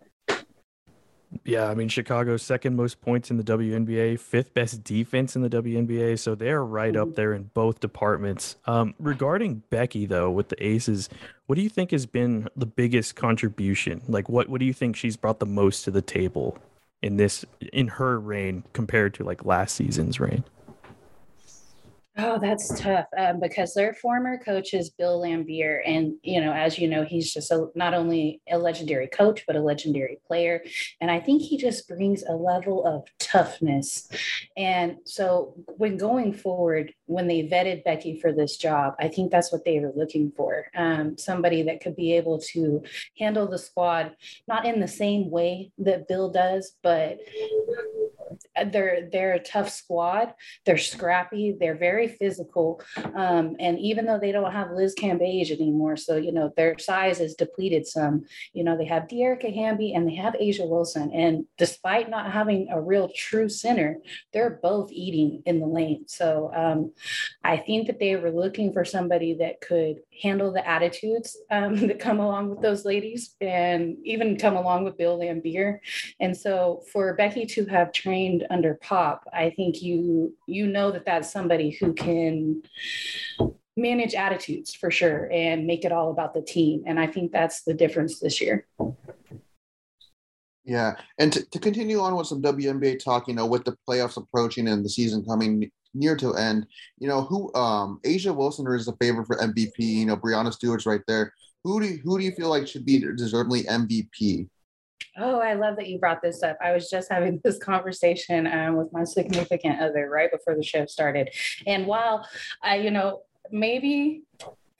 Yeah, 1.45 1.69
I 1.69 1.75
mean 1.75 1.89
Chicago's 1.89 2.43
second 2.43 2.77
most 2.77 3.01
points 3.01 3.31
in 3.31 3.37
the 3.37 3.45
WNBA, 3.45 4.19
fifth 4.19 4.55
best 4.55 4.83
defense 4.83 5.37
in 5.37 5.43
the 5.43 5.51
WNBA, 5.51 6.19
so 6.19 6.35
they're 6.35 6.65
right 6.65 6.97
up 6.97 7.15
there 7.15 7.35
in 7.35 7.51
both 7.55 7.81
departments. 7.81 8.57
Um, 8.67 8.95
regarding 8.99 9.63
Becky 9.69 10.07
though, 10.07 10.31
with 10.31 10.49
the 10.49 10.65
Aces, 10.65 11.09
what 11.47 11.57
do 11.57 11.63
you 11.63 11.69
think 11.69 11.91
has 11.91 12.07
been 12.07 12.49
the 12.57 12.67
biggest 12.67 13.15
contribution? 13.15 14.03
Like, 14.09 14.29
what 14.29 14.49
what 14.49 14.59
do 14.59 14.67
you 14.67 14.73
think 14.73 14.97
she's 14.97 15.17
brought 15.17 15.39
the 15.39 15.47
most 15.47 15.85
to 15.85 15.91
the 15.91 16.03
table 16.03 16.57
in 17.03 17.17
this 17.17 17.45
in 17.73 17.89
her 17.89 18.19
reign 18.19 18.65
compared 18.73 19.15
to 19.15 19.25
like 19.25 19.45
last 19.45 19.77
season's 19.77 20.19
reign? 20.19 20.45
Oh, 22.21 22.37
that's 22.41 22.69
tough 22.81 23.07
um, 23.17 23.39
because 23.39 23.75
their 23.75 23.95
former 23.95 24.39
coach 24.39 24.75
is 24.75 24.91
Bill 24.91 25.23
Laimbeer. 25.23 25.83
And, 25.87 26.15
you 26.25 26.41
know, 26.41 26.53
as 26.53 26.77
you 26.77 26.89
know, 26.89 27.05
he's 27.05 27.33
just 27.33 27.53
a, 27.53 27.69
not 27.77 27.95
only 27.95 28.41
a 28.51 28.59
legendary 28.59 29.07
coach, 29.07 29.45
but 29.47 29.55
a 29.55 29.61
legendary 29.61 30.19
player. 30.27 30.65
And 31.01 31.13
I 31.13 31.21
think 31.21 31.43
he 31.43 31.57
just 31.57 31.87
brings 31.87 32.25
a 32.25 32.33
level 32.33 32.85
of 32.85 33.05
toughness. 33.21 34.09
And 34.57 34.97
so 35.05 35.55
when 35.77 35.97
going 35.97 36.33
forward, 36.33 36.93
when 37.07 37.29
they 37.29 37.45
vetted 37.45 37.85
Becky 37.85 38.19
for 38.21 38.33
this 38.33 38.57
job, 38.57 38.95
I 38.99 39.07
think 39.07 39.31
that's 39.31 39.53
what 39.53 39.65
they 39.65 39.79
were 39.79 39.93
looking 39.95 40.33
for 40.37 40.67
um, 40.77 41.17
somebody 41.17 41.63
that 41.63 41.81
could 41.81 41.95
be 41.95 42.15
able 42.15 42.41
to 42.53 42.83
handle 43.17 43.47
the 43.47 43.59
squad, 43.59 44.17
not 44.49 44.67
in 44.67 44.81
the 44.81 44.89
same 44.89 45.31
way 45.31 45.71
that 45.79 46.09
Bill 46.09 46.31
does, 46.31 46.73
but 46.83 47.19
they're 48.65 49.09
they're 49.11 49.35
a 49.35 49.43
tough 49.43 49.71
squad. 49.71 50.35
They're 50.65 50.79
scrappy. 50.79 51.57
They're 51.59 51.77
very 51.77 52.09
physical. 52.09 52.81
Um, 53.15 53.57
and 53.59 53.79
even 53.79 54.07
though 54.07 54.19
they 54.19 54.33
don't 54.33 54.53
have 54.53 54.71
Liz 54.73 54.95
Cambage 54.95 55.51
anymore, 55.51 55.97
so 55.97 56.17
you 56.17 56.33
know 56.33 56.53
their 56.57 56.79
size 56.79 57.21
is 57.21 57.35
depleted 57.35 57.87
some. 57.87 58.25
You 58.53 58.65
know 58.65 58.77
they 58.77 58.87
have 58.87 59.05
Dearica 59.05 59.55
Hamby 59.55 59.95
and 59.95 60.07
they 60.09 60.15
have 60.17 60.35
A'ja 60.35 60.69
Wilson. 60.69 61.11
And 61.13 61.45
despite 61.57 62.11
not 62.11 62.33
having 62.33 62.69
a 62.71 62.81
real 62.81 63.11
true 63.15 63.49
center, 63.49 63.99
they're 64.33 64.59
both 64.63 64.91
eating 64.93 65.43
in 65.47 65.61
the 65.61 65.67
lane. 65.67 66.05
So 66.07 66.51
um, 66.55 66.93
I 67.45 67.57
think 67.57 67.87
that 67.87 67.99
they 67.99 68.17
were 68.17 68.31
looking 68.31 68.73
for 68.73 68.85
somebody 68.85 69.35
that 69.35 69.61
could 69.61 70.01
handle 70.23 70.53
the 70.53 70.67
attitudes 70.67 71.37
um, 71.51 71.77
that 71.89 71.99
come 71.99 72.21
along 72.21 72.51
with 72.51 72.61
those 72.61 72.85
ladies 72.85 73.35
and 73.41 73.97
even 74.05 74.37
come 74.37 74.57
along 74.57 74.85
with 74.85 74.99
Bill 74.99 75.19
Laimbeer. 75.19 75.79
And 76.21 76.37
so 76.37 76.83
for 76.93 77.15
Becky 77.15 77.47
to 77.47 77.67
have 77.67 77.93
trained 77.93 78.47
under 78.51 78.75
Pop, 78.75 79.29
I 79.33 79.51
think 79.51 79.83
you 79.83 80.35
you 80.47 80.67
know 80.67 80.91
that 80.91 81.05
that's 81.05 81.33
somebody 81.33 81.71
who 81.71 81.93
can 81.93 82.63
manage 83.77 84.15
attitudes 84.15 84.75
for 84.75 84.91
sure 84.91 85.29
and 85.33 85.67
make 85.67 85.85
it 85.85 85.93
all 85.93 86.11
about 86.11 86.35
the 86.35 86.43
team. 86.43 86.83
And 86.87 86.99
I 86.99 87.07
think 87.07 87.33
that's 87.33 87.63
the 87.63 87.75
difference 87.75 88.19
this 88.19 88.41
year. 88.41 88.67
Yeah, 90.65 90.97
and 91.19 91.33
to, 91.33 91.49
to 91.51 91.59
continue 91.59 92.01
on 92.01 92.15
with 92.15 92.27
some 92.27 92.43
WNBA 92.43 93.03
talk, 93.03 93.27
you 93.27 93.35
know, 93.35 93.47
with 93.47 93.65
the 93.65 93.75
playoffs 93.89 94.19
approaching 94.19 94.69
and 94.69 94.85
the 94.85 94.91
season 94.91 95.25
coming 95.25 95.71
near 95.95 96.15
to 96.17 96.35
end, 96.35 96.67
you 96.99 97.09
know, 97.09 97.23
who 97.23 97.53
um 97.55 98.01
A'ja 98.05 98.35
Wilson 98.35 98.67
is 98.75 98.89
a 98.89 98.97
favorite 98.97 99.27
for 99.27 99.37
MVP. 99.37 99.79
You 99.79 100.07
know, 100.07 100.17
Breanna 100.17 100.53
Stewart's 100.53 100.85
right 100.85 101.01
there. 101.07 101.33
Who 101.65 101.81
do 101.81 101.87
you, 101.87 102.01
who 102.05 102.19
do 102.19 102.25
you 102.25 102.33
feel 102.33 102.51
like 102.51 102.69
should 102.69 102.85
be 102.85 102.99
deservedly 102.99 103.65
MVP? 103.65 104.49
Oh, 105.17 105.41
I 105.41 105.55
love 105.55 105.77
that 105.77 105.89
you 105.89 105.99
brought 105.99 106.23
this 106.23 106.43
up. 106.43 106.57
I 106.63 106.73
was 106.73 106.89
just 106.91 107.11
having 107.11 107.41
this 107.45 107.59
conversation 107.59 108.47
um, 108.47 108.77
with 108.77 108.93
my 108.93 109.05
significant 109.05 109.81
other 109.81 110.09
right 110.09 110.31
before 110.31 110.55
the 110.55 110.63
show 110.63 110.87
started. 110.87 111.31
And 111.67 111.87
while 111.87 112.27
I, 112.63 112.77
you 112.77 112.91
know, 112.91 113.23
maybe 113.51 114.23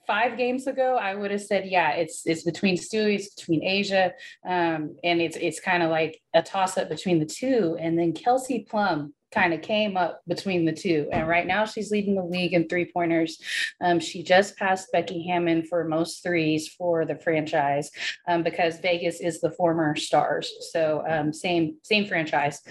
five 0.07 0.37
games 0.37 0.65
ago, 0.65 0.95
I 0.95 1.13
would 1.13 1.29
have 1.29 1.41
said, 1.41 1.67
yeah, 1.67 1.91
it's 1.91 2.25
it's 2.25 2.43
between 2.43 2.77
Stewie, 2.77 3.15
it's 3.15 3.35
between 3.35 3.61
A'ja, 3.61 4.11
um, 4.43 4.95
and 5.03 5.21
it's 5.21 5.37
it's 5.37 5.59
kind 5.59 5.83
of 5.83 5.91
like 5.91 6.19
a 6.33 6.41
toss 6.41 6.77
up 6.77 6.89
between 6.89 7.19
the 7.19 7.25
two. 7.25 7.77
And 7.79 7.97
then 7.97 8.13
Kelsey 8.13 8.65
Plum 8.69 9.13
kind 9.31 9.53
of 9.53 9.61
came 9.61 9.97
up 9.97 10.21
between 10.27 10.65
the 10.65 10.73
two. 10.73 11.07
And 11.11 11.27
right 11.27 11.45
now 11.45 11.65
she's 11.65 11.91
leading 11.91 12.15
the 12.15 12.23
league 12.23 12.53
in 12.53 12.67
three 12.67 12.91
pointers. 12.91 13.39
Um, 13.81 13.99
she 13.99 14.23
just 14.23 14.57
passed 14.57 14.91
Becky 14.91 15.27
Hammon 15.27 15.65
for 15.65 15.83
most 15.83 16.23
threes 16.23 16.67
for 16.67 17.05
the 17.05 17.15
franchise 17.15 17.91
um, 18.27 18.43
because 18.43 18.79
Vegas 18.79 19.19
is 19.21 19.41
the 19.41 19.51
former 19.51 19.95
Stars. 19.95 20.51
So 20.71 21.03
um, 21.07 21.33
same 21.33 21.77
same 21.83 22.07
franchise. 22.07 22.61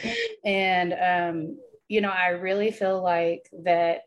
And 0.44 0.94
um, 0.94 1.58
you 1.88 2.00
know, 2.02 2.10
I 2.10 2.28
really 2.28 2.70
feel 2.70 3.02
like 3.02 3.48
that 3.64 4.02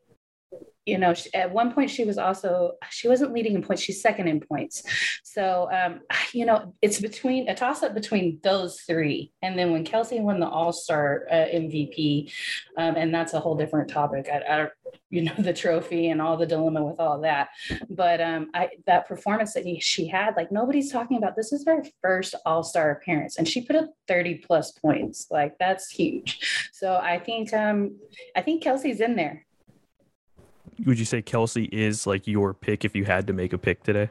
you 0.86 0.98
know, 0.98 1.14
she, 1.14 1.32
at 1.34 1.52
one 1.52 1.74
point 1.74 1.92
she 1.92 2.06
was 2.06 2.18
also 2.18 2.74
she 2.90 3.08
wasn't 3.08 3.34
leading 3.34 3.54
in 3.54 3.62
points; 3.62 3.84
she's 3.84 4.02
second 4.02 4.28
in 4.28 4.40
points. 4.40 4.84
So, 5.24 5.70
um, 5.72 6.02
you 6.34 6.46
know, 6.46 6.74
it's 6.82 7.00
between 7.00 7.50
a 7.50 7.56
toss 7.56 7.84
up 7.84 7.94
between 7.94 8.40
those 8.44 8.82
three. 8.82 9.32
And 9.42 9.58
then 9.58 9.72
when 9.72 9.86
Kelsey 9.86 10.20
won 10.20 10.40
the 10.40 10.48
All 10.48 10.74
Star 10.74 11.28
uh, 11.30 11.36
MVP, 11.36 12.32
um, 12.78 12.96
and 12.96 13.14
that's 13.14 13.34
a 13.34 13.40
whole 13.40 13.56
different 13.56 13.90
topic. 13.90 14.28
I, 14.32 14.38
I, 14.40 14.68
you 15.10 15.24
know, 15.24 15.34
the 15.38 15.54
trophy 15.54 16.10
and 16.10 16.22
all 16.22 16.36
the 16.36 16.48
dilemma 16.48 16.84
with 16.84 17.00
all 17.00 17.22
that. 17.22 17.50
But 17.90 18.20
um, 18.20 18.50
I 18.56 18.70
that 18.88 19.08
performance 19.08 19.54
that 19.54 19.66
he, 19.66 19.80
she 19.80 20.08
had, 20.08 20.36
like 20.36 20.52
nobody's 20.52 20.92
talking 20.92 21.18
about. 21.18 21.36
This 21.36 21.54
is 21.54 21.66
her 21.66 21.84
first 22.02 22.34
All 22.46 22.64
Star 22.64 22.92
appearance, 22.92 23.38
and 23.38 23.48
she 23.48 23.62
put 23.62 23.76
up 23.76 23.94
thirty 24.08 24.36
plus 24.36 24.72
points. 24.72 25.28
Like 25.30 25.58
that's 25.60 25.90
huge. 25.90 26.70
So 26.74 26.96
I 26.96 27.20
think 27.20 27.54
um, 27.54 27.98
I 28.36 28.42
think 28.42 28.64
Kelsey's 28.64 29.00
in 29.00 29.16
there 29.16 29.46
would 30.86 31.00
you 31.00 31.06
say 31.06 31.22
Kelsey 31.22 31.66
is 31.66 32.08
like 32.08 32.28
your 32.28 32.54
pick 32.54 32.86
if 32.86 32.96
you 32.96 33.06
had 33.06 33.28
to 33.28 33.34
make 33.34 33.54
a 33.54 33.58
pick 33.58 33.84
today? 33.84 34.10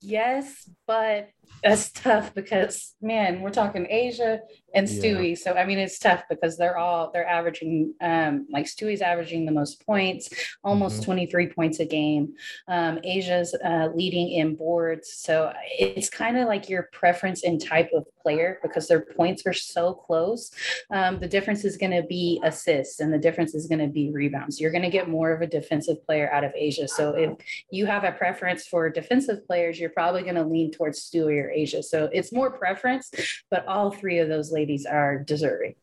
Yes, 0.00 0.68
but 0.86 1.30
that's 1.62 1.90
tough 1.92 2.34
because 2.34 2.94
man, 3.00 3.40
we're 3.40 3.50
talking 3.50 3.86
A'ja 3.86 4.40
and 4.74 4.86
Stewie. 4.86 5.30
Yeah. 5.30 5.36
So 5.36 5.52
I 5.54 5.64
mean, 5.64 5.78
it's 5.78 5.98
tough 5.98 6.24
because 6.28 6.56
they're 6.56 6.78
all 6.78 7.10
they're 7.12 7.28
averaging 7.28 7.94
um, 8.00 8.46
like 8.50 8.66
Stewie's 8.66 9.02
averaging 9.02 9.46
the 9.46 9.52
most 9.52 9.84
points, 9.86 10.30
almost 10.62 10.96
mm-hmm. 10.96 11.12
23 11.12 11.48
points 11.48 11.80
a 11.80 11.84
game. 11.84 12.34
Um, 12.68 12.98
A'ja's 12.98 13.54
uh, 13.64 13.88
leading 13.94 14.32
in 14.32 14.56
boards. 14.56 15.12
So 15.16 15.52
it's 15.78 16.10
kind 16.10 16.36
of 16.36 16.46
like 16.46 16.68
your 16.68 16.88
preference 16.92 17.44
and 17.44 17.64
type 17.64 17.90
of 17.94 18.04
player 18.24 18.58
because 18.62 18.88
their 18.88 19.00
points 19.00 19.46
are 19.46 19.52
so 19.52 19.92
close. 19.94 20.50
Um, 20.90 21.20
the 21.20 21.28
difference 21.28 21.64
is 21.64 21.76
going 21.76 21.92
to 21.92 22.02
be 22.02 22.40
assists 22.42 23.00
and 23.00 23.12
the 23.12 23.18
difference 23.18 23.54
is 23.54 23.66
going 23.66 23.80
to 23.80 23.86
be 23.86 24.10
rebounds. 24.10 24.60
You're 24.60 24.72
going 24.72 24.82
to 24.82 24.90
get 24.90 25.08
more 25.08 25.32
of 25.32 25.42
a 25.42 25.46
defensive 25.46 26.04
player 26.06 26.32
out 26.32 26.42
of 26.42 26.52
A'ja. 26.52 26.88
So 26.88 27.10
if 27.10 27.32
you 27.70 27.86
have 27.86 28.04
a 28.04 28.12
preference 28.12 28.66
for 28.66 28.88
defensive 28.90 29.46
players, 29.46 29.78
you're 29.78 29.90
probably 29.90 30.22
going 30.22 30.34
to 30.36 30.44
lean 30.44 30.72
towards 30.72 31.00
Stewie 31.00 31.33
or 31.38 31.50
A'ja. 31.50 31.82
So 31.82 32.08
it's 32.12 32.32
more 32.32 32.50
preference, 32.50 33.10
but 33.50 33.66
all 33.66 33.90
three 33.90 34.18
of 34.18 34.28
those 34.28 34.52
ladies 34.52 34.86
are 34.86 35.18
deserving. 35.18 35.74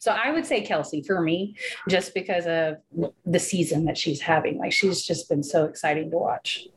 So 0.00 0.12
I 0.12 0.30
would 0.30 0.46
say 0.46 0.62
Kelsey 0.62 1.02
for 1.02 1.20
me, 1.20 1.56
just 1.88 2.14
because 2.14 2.46
of 2.46 2.76
the 3.24 3.38
season 3.38 3.84
that 3.86 3.96
she's 3.96 4.20
having. 4.20 4.58
Like 4.58 4.72
she's 4.72 5.02
just 5.02 5.28
been 5.28 5.42
so 5.42 5.64
exciting 5.64 6.10
to 6.10 6.18
watch. 6.18 6.68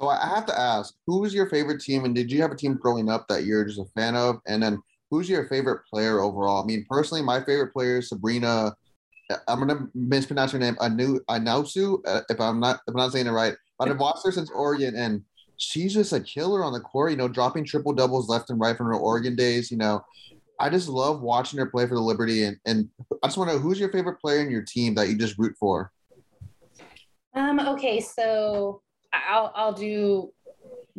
So 0.00 0.08
I 0.08 0.28
have 0.28 0.46
to 0.46 0.58
ask, 0.58 0.94
who 1.06 1.20
was 1.20 1.34
your 1.34 1.48
favorite 1.48 1.80
team, 1.80 2.04
and 2.04 2.14
did 2.14 2.30
you 2.30 2.40
have 2.42 2.52
a 2.52 2.56
team 2.56 2.74
growing 2.74 3.08
up 3.08 3.26
that 3.28 3.44
you're 3.44 3.64
just 3.64 3.80
a 3.80 3.84
fan 3.96 4.14
of? 4.14 4.40
And 4.46 4.62
then 4.62 4.80
who's 5.10 5.28
your 5.28 5.48
favorite 5.48 5.80
player 5.90 6.20
overall? 6.20 6.62
I 6.62 6.66
mean, 6.66 6.86
personally, 6.88 7.22
my 7.22 7.42
favorite 7.42 7.72
player 7.72 7.98
is 7.98 8.08
Sabrina. 8.08 8.74
I'm 9.46 9.58
gonna 9.58 9.88
mispronounce 9.94 10.52
her 10.52 10.58
name, 10.58 10.76
Anu 10.80 11.18
Anausu, 11.28 11.98
uh, 12.06 12.20
if 12.30 12.40
I'm 12.40 12.60
not 12.60 12.76
if 12.86 12.94
I'm 12.94 12.96
not 12.96 13.12
saying 13.12 13.26
it 13.26 13.32
right. 13.32 13.54
But 13.78 13.88
I've 13.88 14.00
watched 14.00 14.24
her 14.24 14.32
since 14.32 14.50
Oregon, 14.50 14.96
and 14.96 15.22
she's 15.58 15.92
just 15.92 16.12
a 16.12 16.20
killer 16.20 16.64
on 16.64 16.72
the 16.72 16.80
court. 16.80 17.10
You 17.10 17.16
know, 17.18 17.28
dropping 17.28 17.64
triple 17.64 17.92
doubles 17.92 18.28
left 18.28 18.48
and 18.50 18.58
right 18.58 18.76
from 18.76 18.86
her 18.86 18.94
Oregon 18.94 19.36
days. 19.36 19.70
You 19.70 19.76
know, 19.76 20.02
I 20.58 20.70
just 20.70 20.88
love 20.88 21.20
watching 21.20 21.58
her 21.58 21.66
play 21.66 21.86
for 21.86 21.94
the 21.94 22.00
Liberty. 22.00 22.44
And 22.44 22.56
and 22.64 22.88
I 23.22 23.26
just 23.26 23.36
want 23.36 23.50
to 23.50 23.56
know 23.56 23.62
who's 23.62 23.78
your 23.78 23.92
favorite 23.92 24.20
player 24.20 24.40
in 24.40 24.50
your 24.50 24.62
team 24.62 24.94
that 24.94 25.08
you 25.08 25.18
just 25.18 25.38
root 25.38 25.54
for. 25.60 25.92
Um. 27.34 27.60
Okay. 27.60 28.00
So 28.00 28.82
I'll 29.12 29.52
I'll 29.54 29.72
do 29.72 30.32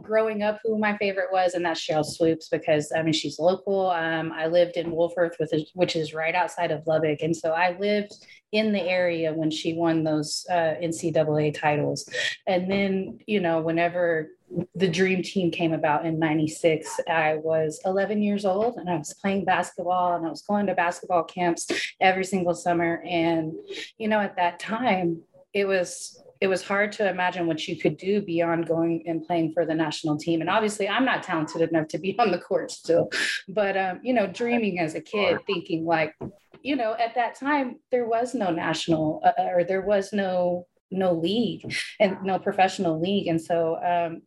growing 0.01 0.43
up 0.43 0.59
who 0.63 0.77
my 0.77 0.97
favorite 0.97 1.31
was, 1.31 1.53
and 1.53 1.65
that's 1.65 1.85
Cheryl 1.85 2.05
Swoopes 2.05 2.49
because 2.49 2.91
I 2.95 3.01
mean 3.01 3.13
she's 3.13 3.39
local. 3.39 3.89
Um, 3.89 4.31
I 4.31 4.47
lived 4.47 4.77
in 4.77 4.91
Wolfforth, 4.91 5.39
with 5.39 5.53
which 5.73 5.95
is 5.95 6.13
right 6.13 6.35
outside 6.35 6.71
of 6.71 6.85
Lubbock, 6.87 7.21
and 7.21 7.35
so 7.35 7.51
I 7.51 7.77
lived 7.77 8.13
in 8.51 8.73
the 8.73 8.81
area 8.81 9.33
when 9.33 9.51
she 9.51 9.73
won 9.73 10.03
those 10.03 10.45
uh, 10.49 10.75
NCAA 10.81 11.59
titles. 11.59 12.09
And 12.47 12.69
then 12.69 13.19
you 13.27 13.39
know 13.39 13.61
whenever 13.61 14.29
the 14.75 14.87
dream 14.87 15.21
team 15.21 15.51
came 15.51 15.73
about 15.73 16.07
in 16.07 16.17
96 16.17 16.99
i 17.07 17.35
was 17.35 17.79
11 17.85 18.23
years 18.23 18.45
old 18.45 18.77
and 18.77 18.89
i 18.89 18.97
was 18.97 19.13
playing 19.13 19.45
basketball 19.45 20.15
and 20.15 20.25
i 20.25 20.29
was 20.29 20.41
going 20.41 20.65
to 20.65 20.73
basketball 20.73 21.23
camps 21.23 21.67
every 22.01 22.23
single 22.23 22.55
summer 22.55 23.03
and 23.07 23.53
you 23.99 24.07
know 24.07 24.19
at 24.19 24.35
that 24.37 24.59
time 24.59 25.21
it 25.53 25.65
was 25.65 26.19
it 26.41 26.47
was 26.47 26.63
hard 26.63 26.91
to 26.93 27.09
imagine 27.09 27.47
what 27.47 27.67
you 27.67 27.77
could 27.77 27.97
do 27.97 28.21
beyond 28.21 28.67
going 28.67 29.03
and 29.05 29.25
playing 29.25 29.51
for 29.53 29.65
the 29.65 29.75
national 29.75 30.17
team. 30.17 30.39
And 30.39 30.49
obviously, 30.49 30.87
I'm 30.87 31.03
not 31.03 31.23
talented 31.23 31.61
enough 31.61 31.87
to 31.89 31.97
be 31.97 32.15
on 32.19 32.31
the 32.31 32.39
court 32.39 32.71
still, 32.71 33.09
but 33.47 33.77
um, 33.77 33.99
you 34.03 34.13
know, 34.13 34.27
dreaming 34.27 34.79
as 34.79 34.95
a 34.95 35.01
kid, 35.01 35.39
thinking 35.45 35.85
like, 35.85 36.15
you 36.61 36.75
know, 36.75 36.95
at 36.99 37.15
that 37.15 37.35
time 37.35 37.79
there 37.91 38.07
was 38.07 38.33
no 38.33 38.51
national 38.51 39.21
uh, 39.23 39.43
or 39.43 39.63
there 39.63 39.81
was 39.81 40.13
no 40.13 40.65
no 40.91 41.13
league 41.13 41.61
and 41.99 42.17
no 42.23 42.39
professional 42.39 42.99
league, 42.99 43.27
and 43.27 43.41
so 43.41 43.77
um, 43.83 44.21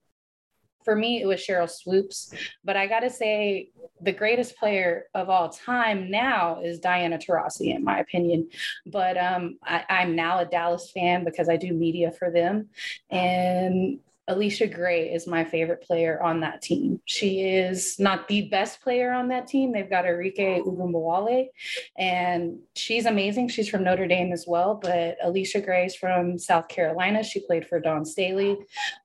for 0.84 0.94
me, 0.94 1.22
it 1.22 1.26
was 1.26 1.40
Cheryl 1.40 1.70
Swoopes. 1.70 2.32
But 2.64 2.76
I 2.76 2.86
got 2.86 3.00
to 3.00 3.10
say, 3.10 3.70
the 4.00 4.12
greatest 4.12 4.56
player 4.56 5.04
of 5.14 5.28
all 5.28 5.48
time 5.48 6.10
now 6.10 6.60
is 6.62 6.80
Diana 6.80 7.18
Taurasi, 7.18 7.74
in 7.74 7.84
my 7.84 8.00
opinion. 8.00 8.48
But 8.86 9.16
um, 9.16 9.58
I, 9.62 9.84
I'm 9.88 10.16
now 10.16 10.40
a 10.40 10.44
Dallas 10.44 10.90
fan 10.90 11.24
because 11.24 11.48
I 11.48 11.56
do 11.56 11.72
media 11.72 12.10
for 12.10 12.30
them. 12.30 12.68
And 13.10 14.00
Allisha 14.32 14.72
Gray 14.72 15.12
is 15.12 15.26
my 15.26 15.44
favorite 15.44 15.82
player 15.82 16.22
on 16.22 16.40
that 16.40 16.62
team. 16.62 17.00
She 17.04 17.42
is 17.42 17.98
not 17.98 18.28
the 18.28 18.48
best 18.48 18.80
player 18.80 19.12
on 19.12 19.28
that 19.28 19.46
team. 19.46 19.72
They've 19.72 19.88
got 19.88 20.04
Arike 20.04 20.64
Ogunbowale, 20.64 21.48
and 21.96 22.58
she's 22.74 23.06
amazing. 23.06 23.48
She's 23.48 23.68
from 23.68 23.84
Notre 23.84 24.06
Dame 24.06 24.32
as 24.32 24.46
well, 24.46 24.74
but 24.74 25.16
Allisha 25.24 25.64
Gray 25.64 25.86
is 25.86 25.94
from 25.94 26.38
South 26.38 26.68
Carolina. 26.68 27.22
She 27.22 27.40
played 27.40 27.66
for 27.66 27.80
Dawn 27.80 28.04
Staley, 28.04 28.56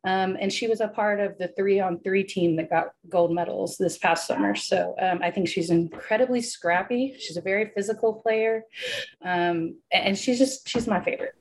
um, 0.04 0.38
and 0.40 0.52
she 0.52 0.68
was 0.68 0.82
a 0.82 0.88
part 0.88 1.20
of 1.20 1.38
the 1.38 1.50
three 1.50 1.80
on 1.80 2.00
three 2.00 2.24
team 2.24 2.56
that 2.56 2.70
got 2.70 2.88
gold 3.10 3.34
medals 3.34 3.78
this 3.78 3.98
past 3.98 4.28
summer. 4.28 4.56
So 4.56 4.96
um, 5.02 5.20
I 5.22 5.32
think 5.32 5.48
she's 5.48 5.70
incredibly 5.70 6.42
scrappy. 6.42 7.16
She's 7.20 7.38
a 7.38 7.42
very 7.42 7.72
physical 7.76 8.14
player, 8.14 8.64
um, 9.24 9.78
and 9.92 10.18
she's 10.18 10.40
just 10.40 10.68
she's 10.68 10.88
my 10.88 11.04
favorite. 11.04 11.36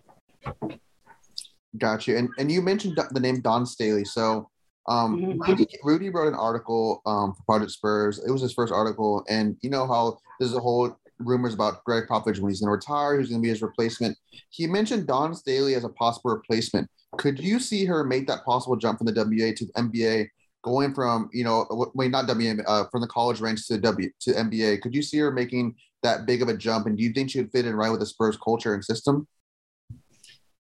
Got 1.78 2.06
you. 2.06 2.16
And 2.16 2.28
and 2.38 2.50
you 2.50 2.62
mentioned 2.62 2.99
the 3.11 3.21
name 3.21 3.40
Dawn 3.40 3.66
Staley. 3.66 4.04
So 4.04 4.49
um, 4.88 5.18
mm-hmm. 5.18 5.40
Rudy, 5.40 5.66
Rudy, 5.83 6.11
wrote 6.11 6.28
an 6.28 6.35
article 6.35 7.02
um, 7.06 7.35
for 7.35 7.42
Project 7.45 7.73
Spurs. 7.73 8.23
It 8.25 8.30
was 8.30 8.42
his 8.42 8.52
first 8.52 8.73
article, 8.73 9.25
and 9.28 9.56
you 9.62 9.71
know 9.71 9.87
how 9.87 10.18
there's 10.38 10.54
a 10.54 10.61
whole 10.61 10.97
rumors 11.18 11.54
about 11.54 11.83
Gregg 11.85 12.04
Popovich 12.09 12.38
when 12.38 12.50
he's 12.50 12.61
going 12.61 12.68
to 12.68 12.73
retire, 12.73 13.16
who's 13.16 13.30
going 13.30 13.40
to 13.40 13.42
be 13.42 13.49
his 13.49 13.62
replacement. 13.62 14.16
He 14.50 14.66
mentioned 14.66 15.06
Dawn 15.06 15.35
Staley 15.35 15.75
as 15.75 15.85
a 15.85 15.88
possible 15.88 16.30
replacement. 16.30 16.88
Could 17.16 17.38
you 17.38 17.59
see 17.59 17.85
her 17.87 18.04
make 18.04 18.26
that 18.26 18.45
possible 18.45 18.76
jump 18.76 18.99
from 18.99 19.06
the 19.06 19.14
WA 19.14 19.52
to 19.56 19.66
the 19.66 19.73
NBA, 19.73 20.28
going 20.62 20.95
from 20.95 21.30
you 21.33 21.42
know, 21.42 21.66
wait, 21.95 22.11
not 22.11 22.28
WA, 22.28 22.54
uh, 22.66 22.85
from 22.90 23.00
the 23.00 23.09
college 23.09 23.40
ranks 23.40 23.66
to 23.66 23.78
W 23.78 24.11
to 24.21 24.30
NBA? 24.33 24.83
Could 24.83 24.95
you 24.95 25.02
see 25.02 25.18
her 25.18 25.33
making 25.33 25.75
that 26.02 26.26
big 26.26 26.42
of 26.42 26.49
a 26.49 26.56
jump? 26.56 26.87
And 26.87 26.97
do 26.97 27.02
you 27.02 27.12
think 27.12 27.30
she 27.30 27.40
would 27.40 27.50
fit 27.50 27.66
in 27.66 27.75
right 27.75 27.90
with 27.90 28.00
the 28.00 28.06
Spurs 28.06 28.37
culture 28.37 28.75
and 28.75 28.85
system? 28.85 29.26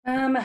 Um, 0.07 0.39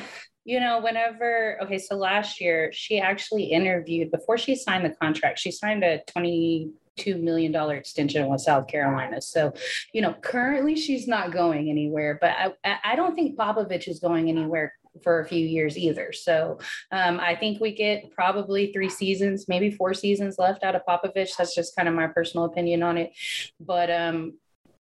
you 0.48 0.62
know, 0.62 0.80
whenever, 0.80 1.62
okay, 1.62 1.77
so 1.77 1.98
last 1.98 2.39
year 2.39 2.72
she 2.72 3.01
actually 3.01 3.44
interviewed 3.44 4.10
before 4.12 4.38
she 4.38 4.56
signed 4.56 4.86
the 4.86 4.96
contract, 4.96 5.39
she 5.39 5.51
signed 5.51 5.84
a 5.84 6.01
22 6.08 7.18
million 7.18 7.54
extension 7.72 8.30
with 8.30 8.39
South 8.39 8.66
Carolina. 8.68 9.22
So, 9.22 9.51
you 9.92 10.01
know, 10.01 10.13
currently 10.13 10.77
she's 10.77 11.06
not 11.06 11.34
going 11.34 11.70
anywhere, 11.70 12.18
but 12.22 12.56
I, 12.63 12.80
I 12.82 12.96
don't 12.96 13.13
think 13.13 13.38
Popovich 13.38 13.89
is 13.89 14.00
going 14.00 14.30
anywhere 14.30 14.74
for 15.04 15.20
a 15.20 15.25
few 15.27 15.46
years 15.46 15.77
either. 15.77 16.13
So 16.13 16.60
um, 16.94 17.20
I 17.20 17.36
think 17.36 17.60
we 17.60 17.75
get 17.75 18.10
probably 18.12 18.72
three 18.72 18.89
seasons, 18.89 19.50
maybe 19.50 19.70
four 19.70 19.94
seasons 19.94 20.38
left 20.39 20.63
out 20.63 20.75
of 20.75 20.84
Popovich. 20.88 21.36
That's 21.38 21.54
just 21.54 21.75
kind 21.75 21.89
of 21.89 21.94
my 21.94 22.08
personal 22.08 22.46
opinion 22.46 22.84
on 22.84 22.98
it. 22.98 23.12
But 23.60 23.92
um, 23.92 24.38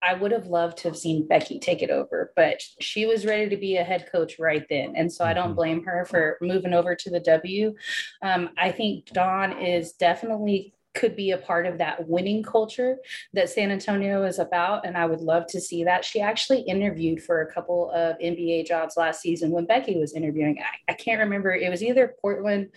I 0.03 0.15
would 0.15 0.33
have 0.33 0.47
loved 0.47 0.79
to 0.79 0.89
have 0.89 0.97
seen 0.97 1.27
Becky 1.27 1.59
take 1.59 1.83
it 1.83 1.91
over, 1.91 2.33
but 2.37 2.61
she 2.81 3.07
was 3.07 3.27
ready 3.27 3.49
to 3.49 3.57
be 3.57 3.77
a 3.77 3.85
head 3.85 4.09
coach 4.11 4.39
right 4.39 4.65
then. 4.71 4.95
And 4.97 5.13
so 5.13 5.25
I 5.25 5.35
don't 5.35 5.49
mm-hmm. 5.49 5.55
blame 5.57 5.85
her 5.85 6.05
for 6.05 6.39
moving 6.41 6.75
over 6.75 6.95
to 6.95 7.11
the 7.11 7.21
W. 7.21 7.75
Um, 8.23 8.51
I 8.57 8.71
think 8.71 9.07
Dawn 9.07 9.61
is 9.61 9.93
definitely 9.93 10.75
could 10.95 11.15
be 11.15 11.31
a 11.31 11.39
part 11.39 11.67
of 11.67 11.79
that 11.79 12.09
winning 12.09 12.43
culture 12.43 12.97
that 13.33 13.49
San 13.49 13.71
Antonio 13.71 14.25
is 14.25 14.39
about. 14.39 14.85
And 14.85 14.97
I 14.97 15.07
would 15.07 15.21
love 15.21 15.47
to 15.49 15.61
see 15.61 15.85
that. 15.85 16.05
She 16.05 16.21
actually 16.21 16.63
interviewed 16.63 17.23
for 17.23 17.43
a 17.43 17.53
couple 17.53 17.91
of 17.93 18.19
NBA 18.19 18.67
jobs 18.67 18.97
last 18.97 19.21
season 19.21 19.51
when 19.51 19.65
Becky 19.65 19.99
was 19.99 20.15
interviewing. 20.15 20.59
I, 20.61 20.93
I 20.93 20.95
can't 20.95 21.21
remember, 21.21 21.53
it 21.53 21.71
was 21.71 21.83
either 21.83 22.15
Portland 22.21 22.71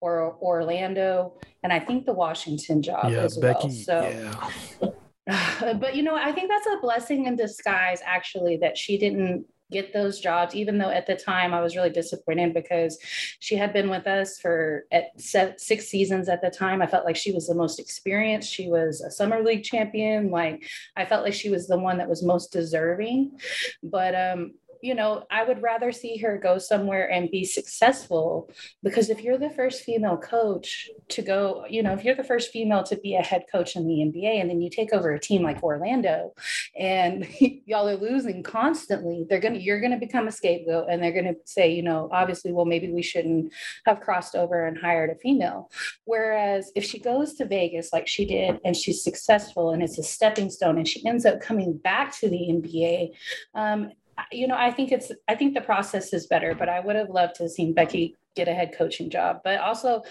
or 0.00 0.36
Orlando, 0.40 1.38
and 1.62 1.72
I 1.72 1.80
think 1.80 2.06
the 2.06 2.12
Washington 2.12 2.80
job 2.80 3.10
yeah, 3.10 3.18
as 3.18 3.36
Becky, 3.36 3.68
well. 3.68 3.70
So 3.70 4.48
yeah. 4.80 4.90
but 5.60 5.94
you 5.94 6.02
know, 6.02 6.14
I 6.16 6.32
think 6.32 6.50
that's 6.50 6.66
a 6.66 6.80
blessing 6.80 7.26
in 7.26 7.36
disguise, 7.36 8.00
actually, 8.04 8.58
that 8.58 8.78
she 8.78 8.98
didn't 8.98 9.46
get 9.72 9.92
those 9.92 10.20
jobs, 10.20 10.54
even 10.54 10.78
though 10.78 10.90
at 10.90 11.06
the 11.06 11.16
time 11.16 11.52
I 11.52 11.60
was 11.60 11.74
really 11.74 11.90
disappointed 11.90 12.54
because 12.54 12.98
she 13.40 13.56
had 13.56 13.72
been 13.72 13.90
with 13.90 14.06
us 14.06 14.38
for 14.38 14.84
at 14.92 15.06
six 15.20 15.88
seasons 15.88 16.28
at 16.28 16.40
the 16.40 16.50
time. 16.50 16.80
I 16.80 16.86
felt 16.86 17.04
like 17.04 17.16
she 17.16 17.32
was 17.32 17.48
the 17.48 17.54
most 17.54 17.80
experienced. 17.80 18.52
She 18.52 18.68
was 18.68 19.00
a 19.00 19.10
summer 19.10 19.42
league 19.42 19.64
champion. 19.64 20.30
Like 20.30 20.64
I 20.96 21.04
felt 21.04 21.24
like 21.24 21.34
she 21.34 21.50
was 21.50 21.66
the 21.66 21.78
one 21.78 21.98
that 21.98 22.08
was 22.08 22.22
most 22.22 22.52
deserving. 22.52 23.38
But 23.82 24.14
um, 24.14 24.52
you 24.86 24.94
know, 24.94 25.24
I 25.32 25.42
would 25.42 25.62
rather 25.62 25.90
see 25.90 26.16
her 26.18 26.38
go 26.38 26.58
somewhere 26.58 27.10
and 27.10 27.28
be 27.28 27.44
successful 27.44 28.48
because 28.84 29.10
if 29.10 29.20
you're 29.20 29.36
the 29.36 29.50
first 29.50 29.82
female 29.82 30.16
coach 30.16 30.88
to 31.08 31.22
go, 31.22 31.66
you 31.68 31.82
know, 31.82 31.92
if 31.92 32.04
you're 32.04 32.14
the 32.14 32.22
first 32.22 32.52
female 32.52 32.84
to 32.84 32.96
be 32.96 33.16
a 33.16 33.20
head 33.20 33.46
coach 33.50 33.74
in 33.74 33.88
the 33.88 33.94
NBA 33.94 34.40
and 34.40 34.48
then 34.48 34.62
you 34.62 34.70
take 34.70 34.92
over 34.92 35.10
a 35.10 35.18
team 35.18 35.42
like 35.42 35.60
Orlando 35.64 36.32
and 36.78 37.26
y'all 37.66 37.88
are 37.88 37.96
losing 37.96 38.44
constantly, 38.44 39.26
they're 39.28 39.40
going 39.40 39.54
to, 39.54 39.60
you're 39.60 39.80
going 39.80 39.90
to 39.90 39.98
become 39.98 40.28
a 40.28 40.32
scapegoat 40.32 40.86
and 40.88 41.02
they're 41.02 41.12
going 41.12 41.24
to 41.24 41.36
say, 41.46 41.72
you 41.72 41.82
know, 41.82 42.08
obviously, 42.12 42.52
well, 42.52 42.64
maybe 42.64 42.92
we 42.92 43.02
shouldn't 43.02 43.52
have 43.86 44.00
crossed 44.00 44.36
over 44.36 44.66
and 44.66 44.78
hired 44.78 45.10
a 45.10 45.16
female. 45.16 45.68
Whereas 46.04 46.70
if 46.76 46.84
she 46.84 47.00
goes 47.00 47.34
to 47.34 47.44
Vegas 47.44 47.92
like 47.92 48.06
she 48.06 48.24
did 48.24 48.60
and 48.64 48.76
she's 48.76 49.02
successful 49.02 49.72
and 49.72 49.82
it's 49.82 49.98
a 49.98 50.04
stepping 50.04 50.48
stone 50.48 50.78
and 50.78 50.86
she 50.86 51.04
ends 51.04 51.26
up 51.26 51.40
coming 51.40 51.76
back 51.76 52.16
to 52.20 52.28
the 52.28 52.36
NBA, 52.36 53.10
um, 53.56 53.90
you 54.32 54.48
know, 54.48 54.56
I 54.56 54.70
think 54.70 54.92
it's 54.92 55.12
I 55.28 55.34
think 55.34 55.54
the 55.54 55.60
process 55.60 56.12
is 56.12 56.26
better, 56.26 56.54
but 56.54 56.68
I 56.68 56.80
would 56.80 56.96
have 56.96 57.10
loved 57.10 57.36
to 57.36 57.44
have 57.44 57.52
seen 57.52 57.74
Becky 57.74 58.16
get 58.34 58.48
a 58.48 58.54
head 58.54 58.74
coaching 58.76 59.10
job. 59.10 59.40
But 59.44 59.60
also 59.60 60.02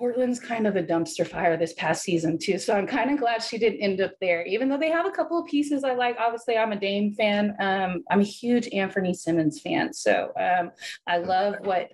Portland's 0.00 0.40
kind 0.40 0.66
of 0.66 0.76
a 0.76 0.82
dumpster 0.82 1.26
fire 1.26 1.58
this 1.58 1.74
past 1.74 2.02
season 2.02 2.38
too. 2.38 2.58
So 2.58 2.74
I'm 2.74 2.86
kind 2.86 3.10
of 3.10 3.18
glad 3.18 3.42
she 3.42 3.58
didn't 3.58 3.80
end 3.80 4.00
up 4.00 4.12
there, 4.20 4.44
even 4.46 4.68
though 4.68 4.78
they 4.78 4.90
have 4.90 5.04
a 5.04 5.10
couple 5.10 5.38
of 5.38 5.46
pieces 5.46 5.84
I 5.84 5.94
like. 5.94 6.16
Obviously, 6.18 6.56
I'm 6.56 6.72
a 6.72 6.80
Dame 6.80 7.12
fan. 7.12 7.54
Um, 7.60 8.02
I'm 8.10 8.20
a 8.20 8.24
huge 8.24 8.68
Anthony 8.72 9.12
Simmons 9.12 9.60
fan. 9.60 9.92
So 9.92 10.32
um, 10.40 10.70
I 11.06 11.18
love 11.18 11.56
what 11.64 11.92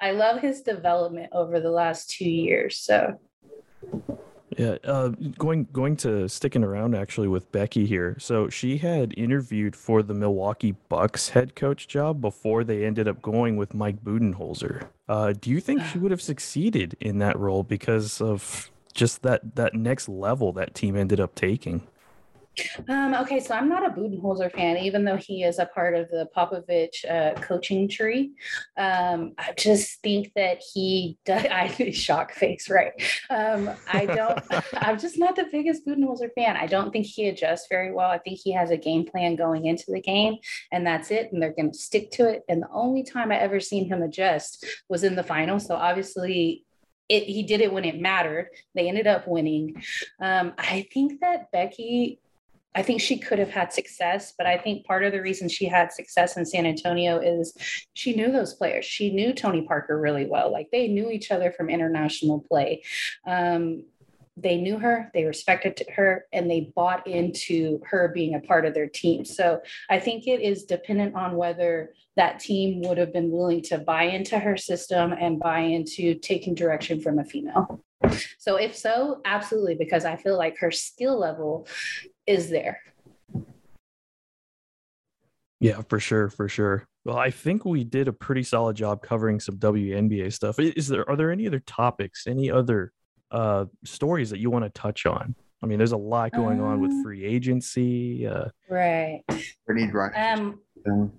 I 0.00 0.12
love 0.12 0.40
his 0.40 0.62
development 0.62 1.30
over 1.32 1.60
the 1.60 1.70
last 1.70 2.10
two 2.10 2.28
years. 2.28 2.78
So 2.78 3.20
yeah, 4.58 4.76
uh, 4.84 5.08
going 5.38 5.64
going 5.72 5.96
to 5.98 6.28
sticking 6.28 6.64
around 6.64 6.94
actually 6.94 7.28
with 7.28 7.50
Becky 7.52 7.86
here. 7.86 8.16
So 8.18 8.48
she 8.48 8.78
had 8.78 9.14
interviewed 9.16 9.76
for 9.76 10.02
the 10.02 10.14
Milwaukee 10.14 10.76
Bucks 10.88 11.30
head 11.30 11.54
coach 11.54 11.88
job 11.88 12.20
before 12.20 12.64
they 12.64 12.84
ended 12.84 13.08
up 13.08 13.22
going 13.22 13.56
with 13.56 13.74
Mike 13.74 14.02
Budenholzer. 14.04 14.88
Uh, 15.08 15.32
do 15.38 15.50
you 15.50 15.60
think 15.60 15.82
she 15.84 15.98
would 15.98 16.10
have 16.10 16.22
succeeded 16.22 16.96
in 17.00 17.18
that 17.18 17.38
role 17.38 17.62
because 17.62 18.20
of 18.20 18.70
just 18.92 19.22
that 19.22 19.56
that 19.56 19.74
next 19.74 20.08
level 20.08 20.52
that 20.52 20.74
team 20.74 20.96
ended 20.96 21.20
up 21.20 21.34
taking? 21.34 21.86
Um, 22.88 23.14
okay, 23.14 23.40
so 23.40 23.54
I'm 23.54 23.68
not 23.68 23.86
a 23.86 23.90
Budenholzer 23.90 24.52
fan, 24.52 24.78
even 24.78 25.04
though 25.04 25.16
he 25.16 25.42
is 25.42 25.58
a 25.58 25.66
part 25.66 25.94
of 25.94 26.08
the 26.08 26.28
Popovich 26.36 27.04
uh, 27.08 27.40
coaching 27.40 27.88
tree. 27.88 28.32
Um, 28.76 29.32
I 29.38 29.52
just 29.56 30.00
think 30.02 30.32
that 30.34 30.62
he 30.72 31.18
does. 31.24 31.44
I 31.50 31.90
shock 31.90 32.32
face, 32.32 32.68
right? 32.68 32.92
Um, 33.30 33.70
I 33.92 34.06
don't. 34.06 34.40
I'm 34.74 34.98
just 34.98 35.18
not 35.18 35.36
the 35.36 35.46
biggest 35.50 35.86
Budenholzer 35.86 36.30
fan. 36.34 36.56
I 36.56 36.66
don't 36.66 36.92
think 36.92 37.06
he 37.06 37.28
adjusts 37.28 37.66
very 37.68 37.92
well. 37.92 38.10
I 38.10 38.18
think 38.18 38.38
he 38.42 38.52
has 38.52 38.70
a 38.70 38.76
game 38.76 39.04
plan 39.04 39.36
going 39.36 39.66
into 39.66 39.84
the 39.88 40.00
game, 40.00 40.36
and 40.72 40.86
that's 40.86 41.10
it. 41.10 41.32
And 41.32 41.42
they're 41.42 41.52
going 41.52 41.72
to 41.72 41.78
stick 41.78 42.10
to 42.12 42.28
it. 42.28 42.42
And 42.48 42.62
the 42.62 42.70
only 42.72 43.02
time 43.02 43.32
I 43.32 43.38
ever 43.38 43.60
seen 43.60 43.88
him 43.88 44.02
adjust 44.02 44.64
was 44.88 45.04
in 45.04 45.16
the 45.16 45.22
final. 45.22 45.58
So 45.58 45.74
obviously, 45.74 46.64
it, 47.08 47.24
he 47.24 47.42
did 47.42 47.60
it 47.60 47.72
when 47.72 47.84
it 47.84 48.00
mattered. 48.00 48.48
They 48.74 48.88
ended 48.88 49.06
up 49.06 49.28
winning. 49.28 49.82
Um, 50.20 50.54
I 50.56 50.88
think 50.92 51.20
that 51.20 51.50
Becky 51.52 52.20
I 52.74 52.82
think 52.82 53.00
she 53.00 53.18
could 53.18 53.38
have 53.38 53.50
had 53.50 53.72
success, 53.72 54.34
but 54.36 54.46
I 54.46 54.58
think 54.58 54.84
part 54.84 55.04
of 55.04 55.12
the 55.12 55.22
reason 55.22 55.48
she 55.48 55.66
had 55.66 55.92
success 55.92 56.36
in 56.36 56.44
San 56.44 56.66
Antonio 56.66 57.18
is 57.18 57.56
she 57.92 58.14
knew 58.14 58.32
those 58.32 58.54
players. 58.54 58.84
She 58.84 59.10
knew 59.12 59.32
Tony 59.32 59.62
Parker 59.62 60.00
really 60.00 60.26
well. 60.26 60.50
Like 60.50 60.68
they 60.72 60.88
knew 60.88 61.10
each 61.10 61.30
other 61.30 61.52
from 61.52 61.70
international 61.70 62.40
play. 62.40 62.82
Um, 63.26 63.84
they 64.36 64.56
knew 64.56 64.78
her, 64.78 65.10
they 65.14 65.24
respected 65.24 65.80
her, 65.94 66.26
and 66.32 66.50
they 66.50 66.72
bought 66.74 67.06
into 67.06 67.80
her 67.86 68.08
being 68.08 68.34
a 68.34 68.40
part 68.40 68.66
of 68.66 68.74
their 68.74 68.88
team. 68.88 69.24
So 69.24 69.60
I 69.88 70.00
think 70.00 70.26
it 70.26 70.40
is 70.40 70.64
dependent 70.64 71.14
on 71.14 71.36
whether 71.36 71.92
that 72.16 72.40
team 72.40 72.82
would 72.82 72.98
have 72.98 73.12
been 73.12 73.30
willing 73.30 73.62
to 73.62 73.78
buy 73.78 74.04
into 74.04 74.38
her 74.38 74.56
system 74.56 75.12
and 75.12 75.38
buy 75.38 75.60
into 75.60 76.14
taking 76.14 76.54
direction 76.54 77.00
from 77.00 77.20
a 77.20 77.24
female. 77.24 77.84
So 78.38 78.56
if 78.56 78.76
so, 78.76 79.20
absolutely, 79.24 79.76
because 79.76 80.04
I 80.04 80.16
feel 80.16 80.36
like 80.36 80.58
her 80.58 80.70
skill 80.70 81.18
level 81.18 81.66
is 82.26 82.50
there. 82.50 82.80
Yeah, 85.60 85.80
for 85.88 85.98
sure, 85.98 86.28
for 86.28 86.48
sure. 86.48 86.86
Well, 87.04 87.16
I 87.16 87.30
think 87.30 87.64
we 87.64 87.84
did 87.84 88.08
a 88.08 88.12
pretty 88.12 88.42
solid 88.42 88.76
job 88.76 89.02
covering 89.02 89.40
some 89.40 89.56
WNBA 89.56 90.32
stuff. 90.32 90.58
Is 90.58 90.88
there 90.88 91.08
are 91.08 91.16
there 91.16 91.30
any 91.30 91.46
other 91.46 91.60
topics, 91.60 92.26
any 92.26 92.50
other 92.50 92.92
uh 93.30 93.66
stories 93.84 94.30
that 94.30 94.38
you 94.38 94.50
want 94.50 94.64
to 94.64 94.70
touch 94.70 95.06
on? 95.06 95.34
I 95.64 95.66
mean, 95.66 95.78
there's 95.78 95.92
a 95.92 95.96
lot 95.96 96.32
going 96.32 96.60
um, 96.60 96.66
on 96.66 96.80
with 96.82 96.90
um, 96.90 97.02
free 97.02 97.24
agency. 97.24 98.26
Uh, 98.26 98.48
right. 98.68 99.22
Brittney 99.66 99.90
Griner. 99.90 100.36
Um, 100.86 101.12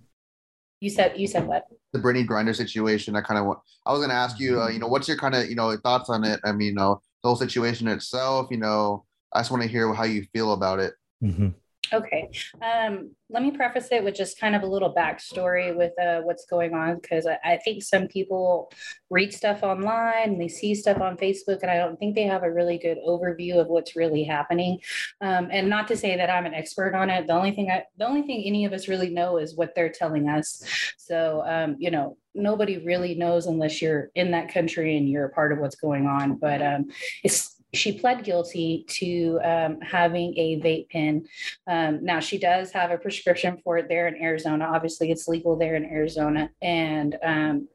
you 0.79 0.91
said 0.91 1.13
you 1.17 1.27
said 1.27 1.47
what? 1.47 1.65
The 1.93 1.99
Brittney 1.99 2.27
Griner 2.27 2.55
situation. 2.55 3.15
I 3.15 3.21
kind 3.21 3.39
of 3.39 3.47
want. 3.47 3.59
I 3.87 3.91
was 3.91 3.99
going 3.99 4.09
to 4.09 4.15
ask 4.15 4.39
you. 4.39 4.61
Uh, 4.61 4.67
you 4.69 4.77
know, 4.77 4.87
what's 4.87 5.07
your 5.07 5.17
kind 5.17 5.33
of 5.33 5.49
you 5.49 5.55
know 5.55 5.75
thoughts 5.77 6.11
on 6.11 6.23
it? 6.23 6.39
I 6.43 6.51
mean, 6.51 6.67
you 6.67 6.73
know, 6.75 7.01
the 7.23 7.29
whole 7.29 7.35
situation 7.35 7.87
itself. 7.87 8.49
You 8.51 8.57
know, 8.57 9.05
I 9.35 9.39
just 9.39 9.51
want 9.51 9.63
to 9.63 9.69
hear 9.69 9.93
how 9.93 10.05
you 10.05 10.25
feel 10.33 10.53
about 10.53 10.79
it. 10.79 10.93
Mm-hmm. 11.23 11.49
Okay. 11.93 12.29
Um, 12.61 13.11
let 13.29 13.43
me 13.43 13.51
preface 13.51 13.89
it 13.91 14.03
with 14.03 14.15
just 14.15 14.39
kind 14.39 14.55
of 14.55 14.63
a 14.63 14.67
little 14.67 14.93
backstory 14.93 15.75
with 15.75 15.97
uh, 15.99 16.21
what's 16.21 16.45
going 16.45 16.73
on 16.73 16.99
because 16.99 17.27
I, 17.27 17.37
I, 17.43 17.57
think 17.57 17.83
some 17.83 18.07
people 18.07 18.71
read 19.09 19.33
stuff 19.33 19.61
online, 19.61 20.37
they 20.39 20.47
see 20.47 20.73
stuff 20.73 20.99
on 20.99 21.17
Facebook, 21.17 21.61
and 21.61 21.69
I 21.69 21.77
don't 21.77 21.97
think 21.97 22.15
they 22.15 22.23
have 22.23 22.43
a 22.43 22.51
really 22.51 22.77
good 22.77 22.97
overview 23.07 23.59
of 23.59 23.67
what's 23.67 23.95
really 23.95 24.23
happening. 24.23 24.79
Um, 25.21 25.49
and 25.51 25.69
not 25.69 25.87
to 25.89 25.97
say 25.97 26.17
that 26.17 26.29
I'm 26.29 26.45
an 26.45 26.53
expert 26.53 26.95
on 26.95 27.09
it. 27.09 27.27
The 27.27 27.33
only 27.33 27.51
thing 27.51 27.69
I, 27.69 27.83
the 27.97 28.07
only 28.07 28.23
thing 28.23 28.43
any 28.45 28.65
of 28.65 28.73
us 28.73 28.87
really 28.87 29.09
know 29.09 29.37
is 29.37 29.55
what 29.55 29.75
they're 29.75 29.89
telling 29.89 30.27
us. 30.27 30.63
So 30.97 31.43
um, 31.45 31.75
you 31.77 31.91
know, 31.91 32.17
nobody 32.33 32.79
really 32.79 33.15
knows 33.15 33.45
unless 33.45 33.81
you're 33.81 34.09
in 34.15 34.31
that 34.31 34.53
country 34.53 34.97
and 34.97 35.07
you're 35.07 35.25
a 35.25 35.31
part 35.31 35.51
of 35.51 35.59
what's 35.59 35.75
going 35.75 36.07
on. 36.07 36.37
But 36.37 36.61
um, 36.61 36.87
it's 37.23 37.54
she 37.75 37.99
pled 37.99 38.23
guilty 38.23 38.85
to 38.87 39.39
um, 39.43 39.81
having 39.81 40.37
a 40.37 40.59
vape 40.59 40.89
pen. 40.89 41.25
Um, 41.67 42.03
now, 42.03 42.19
she 42.19 42.37
does 42.37 42.71
have 42.71 42.91
a 42.91 42.97
prescription 42.97 43.57
for 43.63 43.77
it 43.77 43.87
there 43.87 44.07
in 44.07 44.21
Arizona. 44.21 44.65
Obviously, 44.65 45.11
it's 45.11 45.27
legal 45.27 45.55
there 45.55 45.75
in 45.75 45.85
Arizona. 45.85 46.49
And 46.61 47.17
um, 47.23 47.67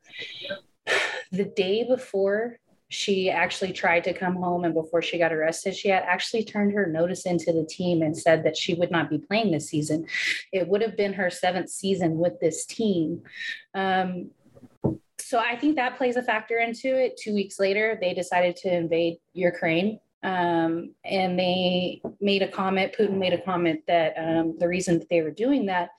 the 1.33 1.45
day 1.45 1.85
before 1.85 2.59
she 2.91 3.31
actually 3.31 3.73
tried 3.73 4.03
to 4.03 4.13
come 4.13 4.35
home 4.35 4.65
and 4.65 4.75
before 4.75 5.01
she 5.01 5.17
got 5.17 5.33
arrested 5.33 5.75
she 5.75 5.89
had 5.89 6.03
actually 6.03 6.45
turned 6.45 6.73
her 6.73 6.87
notice 6.87 7.25
into 7.25 7.53
the 7.53 7.65
team 7.65 8.03
and 8.03 8.19
said 8.19 8.43
that 8.43 8.57
she 8.57 8.75
would 8.75 8.91
not 8.91 9.09
be 9.09 9.17
playing 9.17 9.53
this 9.53 9.69
season 9.69 10.05
it 10.53 10.67
would 10.67 10.83
have 10.83 10.97
been 10.97 11.13
her 11.13 11.31
seventh 11.31 11.71
season 11.71 12.19
with 12.19 12.39
this 12.41 12.67
team 12.67 13.23
um, 13.75 14.31
so 15.19 15.38
i 15.38 15.57
think 15.57 15.77
that 15.77 15.97
plays 15.97 16.16
a 16.16 16.23
factor 16.23 16.59
into 16.59 16.88
it 16.88 17.16
two 17.16 17.35
weeks 17.35 17.59
later 17.59 17.99
they 18.01 18.14
decided 18.14 18.57
to 18.57 18.73
invade 18.73 19.19
ukraine 19.33 19.99
um, 20.23 20.95
and 21.07 21.38
they 21.38 22.03
made 22.21 22.43
a 22.43 22.49
comment 22.49 22.95
putin 22.99 23.19
made 23.19 23.33
a 23.33 23.40
comment 23.43 23.81
that 23.87 24.14
um, 24.19 24.57
the 24.59 24.69
reason 24.69 24.99
that 24.99 25.09
they 25.09 25.23
were 25.23 25.31
doing 25.31 25.66
that 25.66 25.90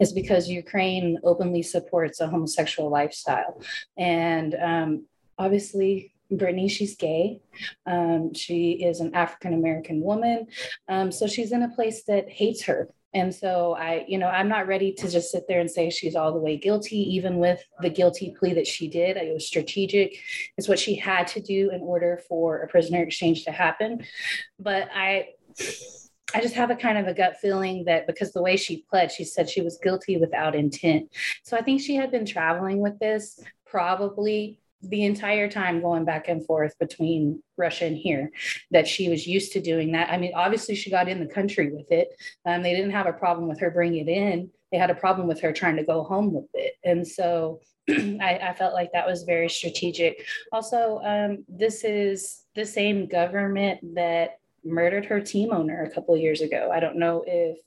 is 0.00 0.12
because 0.12 0.48
ukraine 0.48 1.18
openly 1.24 1.62
supports 1.62 2.20
a 2.20 2.28
homosexual 2.28 2.90
lifestyle 2.90 3.60
and 3.96 4.54
um, 4.62 5.06
obviously 5.38 6.14
Brittany, 6.30 6.68
she's 6.68 6.96
gay. 6.96 7.40
Um, 7.86 8.34
she 8.34 8.72
is 8.72 9.00
an 9.00 9.14
African 9.14 9.54
American 9.54 10.00
woman. 10.00 10.46
Um, 10.88 11.12
so 11.12 11.26
she's 11.26 11.52
in 11.52 11.62
a 11.62 11.68
place 11.68 12.04
that 12.04 12.28
hates 12.28 12.64
her. 12.64 12.88
And 13.14 13.32
so 13.34 13.74
I, 13.74 14.04
you 14.08 14.18
know, 14.18 14.26
I'm 14.26 14.48
not 14.48 14.66
ready 14.66 14.92
to 14.92 15.08
just 15.08 15.30
sit 15.30 15.44
there 15.46 15.60
and 15.60 15.70
say 15.70 15.88
she's 15.88 16.16
all 16.16 16.32
the 16.32 16.40
way 16.40 16.56
guilty, 16.56 16.98
even 17.14 17.38
with 17.38 17.62
the 17.80 17.88
guilty 17.88 18.34
plea 18.36 18.54
that 18.54 18.66
she 18.66 18.88
did. 18.88 19.16
It 19.16 19.32
was 19.32 19.46
strategic. 19.46 20.16
It's 20.58 20.68
what 20.68 20.80
she 20.80 20.96
had 20.96 21.28
to 21.28 21.40
do 21.40 21.70
in 21.70 21.80
order 21.80 22.20
for 22.28 22.58
a 22.58 22.68
prisoner 22.68 23.02
exchange 23.02 23.44
to 23.44 23.52
happen. 23.52 24.04
But 24.58 24.88
I, 24.92 25.28
I 26.34 26.40
just 26.40 26.56
have 26.56 26.70
a 26.70 26.76
kind 26.76 26.98
of 26.98 27.06
a 27.06 27.14
gut 27.14 27.36
feeling 27.40 27.84
that 27.84 28.08
because 28.08 28.32
the 28.32 28.42
way 28.42 28.56
she 28.56 28.84
pled, 28.90 29.12
she 29.12 29.24
said 29.24 29.48
she 29.48 29.60
was 29.60 29.78
guilty 29.80 30.16
without 30.16 30.56
intent. 30.56 31.10
So 31.44 31.56
I 31.56 31.62
think 31.62 31.80
she 31.80 31.94
had 31.94 32.10
been 32.10 32.26
traveling 32.26 32.80
with 32.80 32.98
this 32.98 33.38
probably 33.64 34.58
the 34.88 35.04
entire 35.04 35.48
time 35.48 35.80
going 35.80 36.04
back 36.04 36.28
and 36.28 36.44
forth 36.44 36.78
between 36.78 37.42
Russia 37.56 37.86
and 37.86 37.96
here, 37.96 38.30
that 38.70 38.88
she 38.88 39.08
was 39.08 39.26
used 39.26 39.52
to 39.52 39.60
doing 39.60 39.92
that. 39.92 40.10
I 40.10 40.18
mean, 40.18 40.32
obviously, 40.34 40.74
she 40.74 40.90
got 40.90 41.08
in 41.08 41.20
the 41.20 41.32
country 41.32 41.70
with 41.72 41.90
it. 41.90 42.08
Um, 42.46 42.62
they 42.62 42.74
didn't 42.74 42.92
have 42.92 43.06
a 43.06 43.12
problem 43.12 43.48
with 43.48 43.60
her 43.60 43.70
bringing 43.70 44.08
it 44.08 44.10
in, 44.10 44.50
they 44.74 44.80
had 44.80 44.90
a 44.90 44.94
problem 44.96 45.28
with 45.28 45.40
her 45.40 45.52
trying 45.52 45.76
to 45.76 45.84
go 45.84 46.02
home 46.02 46.32
with 46.32 46.48
it. 46.52 46.74
And 46.82 47.06
so 47.06 47.60
I, 47.88 48.40
I, 48.42 48.54
felt 48.54 48.74
like 48.74 48.90
that 48.92 49.06
was 49.06 49.22
very 49.22 49.48
strategic. 49.48 50.26
Also, 50.50 51.00
um, 51.04 51.44
this 51.48 51.84
is 51.84 52.42
the 52.56 52.66
same 52.66 53.06
government 53.06 53.94
that 53.94 54.40
murdered 54.64 55.04
her 55.04 55.20
team 55.20 55.52
owner 55.52 55.84
a 55.84 55.90
couple 55.90 56.16
years 56.16 56.40
ago. 56.40 56.70
I 56.72 56.80
don't 56.80 56.98
know 56.98 57.22
if 57.24 57.58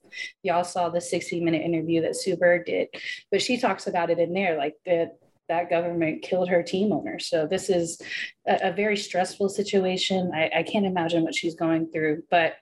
y'all 0.43 0.65
saw 0.65 0.89
the 0.89 0.99
60 0.99 1.39
minute 1.39 1.61
interview 1.61 2.01
that 2.01 2.17
Sue 2.17 2.35
Bird 2.35 2.65
did, 2.65 2.89
but 3.31 3.41
she 3.41 3.57
talks 3.57 3.87
about 3.87 4.09
it 4.09 4.19
in 4.19 4.33
there 4.33 4.57
like 4.57 4.75
the 4.85 5.11
that 5.49 5.69
government 5.69 6.21
killed 6.21 6.49
her 6.49 6.63
team 6.63 6.91
owner. 6.91 7.19
So 7.19 7.47
this 7.47 7.69
is 7.69 8.01
a, 8.47 8.69
a 8.69 8.71
very 8.71 8.97
stressful 8.97 9.49
situation. 9.49 10.31
I, 10.33 10.49
I 10.57 10.63
can't 10.63 10.85
imagine 10.85 11.23
what 11.23 11.35
she's 11.35 11.55
going 11.55 11.91
through, 11.91 12.23
but 12.29 12.55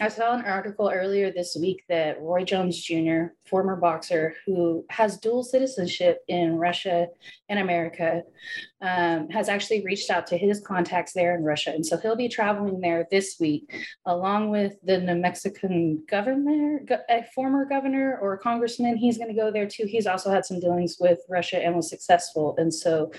I 0.00 0.08
saw 0.08 0.34
an 0.34 0.44
article 0.44 0.90
earlier 0.92 1.32
this 1.32 1.56
week 1.60 1.82
that 1.88 2.20
Roy 2.20 2.44
Jones 2.44 2.80
Jr., 2.80 3.32
former 3.46 3.76
boxer 3.76 4.34
who 4.46 4.84
has 4.90 5.18
dual 5.18 5.42
citizenship 5.42 6.18
in 6.28 6.56
Russia 6.56 7.08
and 7.48 7.58
America, 7.58 8.22
um, 8.80 9.28
has 9.30 9.48
actually 9.48 9.84
reached 9.84 10.10
out 10.10 10.26
to 10.28 10.38
his 10.38 10.60
contacts 10.60 11.12
there 11.12 11.36
in 11.36 11.42
Russia. 11.42 11.70
And 11.70 11.84
so 11.84 11.96
he'll 11.96 12.16
be 12.16 12.28
traveling 12.28 12.80
there 12.80 13.06
this 13.10 13.36
week, 13.40 13.72
along 14.06 14.50
with 14.50 14.74
the 14.84 14.98
New 14.98 15.16
Mexican 15.16 16.04
governor, 16.08 16.84
a 17.10 17.24
former 17.34 17.64
governor 17.64 18.18
or 18.20 18.38
congressman. 18.38 18.96
He's 18.96 19.18
going 19.18 19.34
to 19.34 19.40
go 19.40 19.50
there 19.50 19.66
too. 19.66 19.84
He's 19.86 20.06
also 20.06 20.30
had 20.30 20.44
some 20.44 20.60
dealings 20.60 20.96
with 21.00 21.18
Russia 21.28 21.58
and 21.58 21.74
was 21.74 21.90
successful. 21.90 22.54
And 22.58 22.72
so 22.72 23.10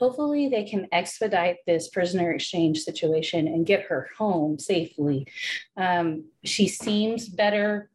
hopefully 0.00 0.48
they 0.48 0.64
can 0.64 0.88
expedite 0.92 1.58
this 1.66 1.88
prisoner 1.88 2.32
exchange 2.32 2.80
situation 2.80 3.46
and 3.46 3.66
get 3.66 3.82
her 3.82 4.08
home 4.18 4.58
safely. 4.58 5.26
Um, 5.76 6.24
she 6.44 6.68
seems 6.68 7.28
better 7.28 7.90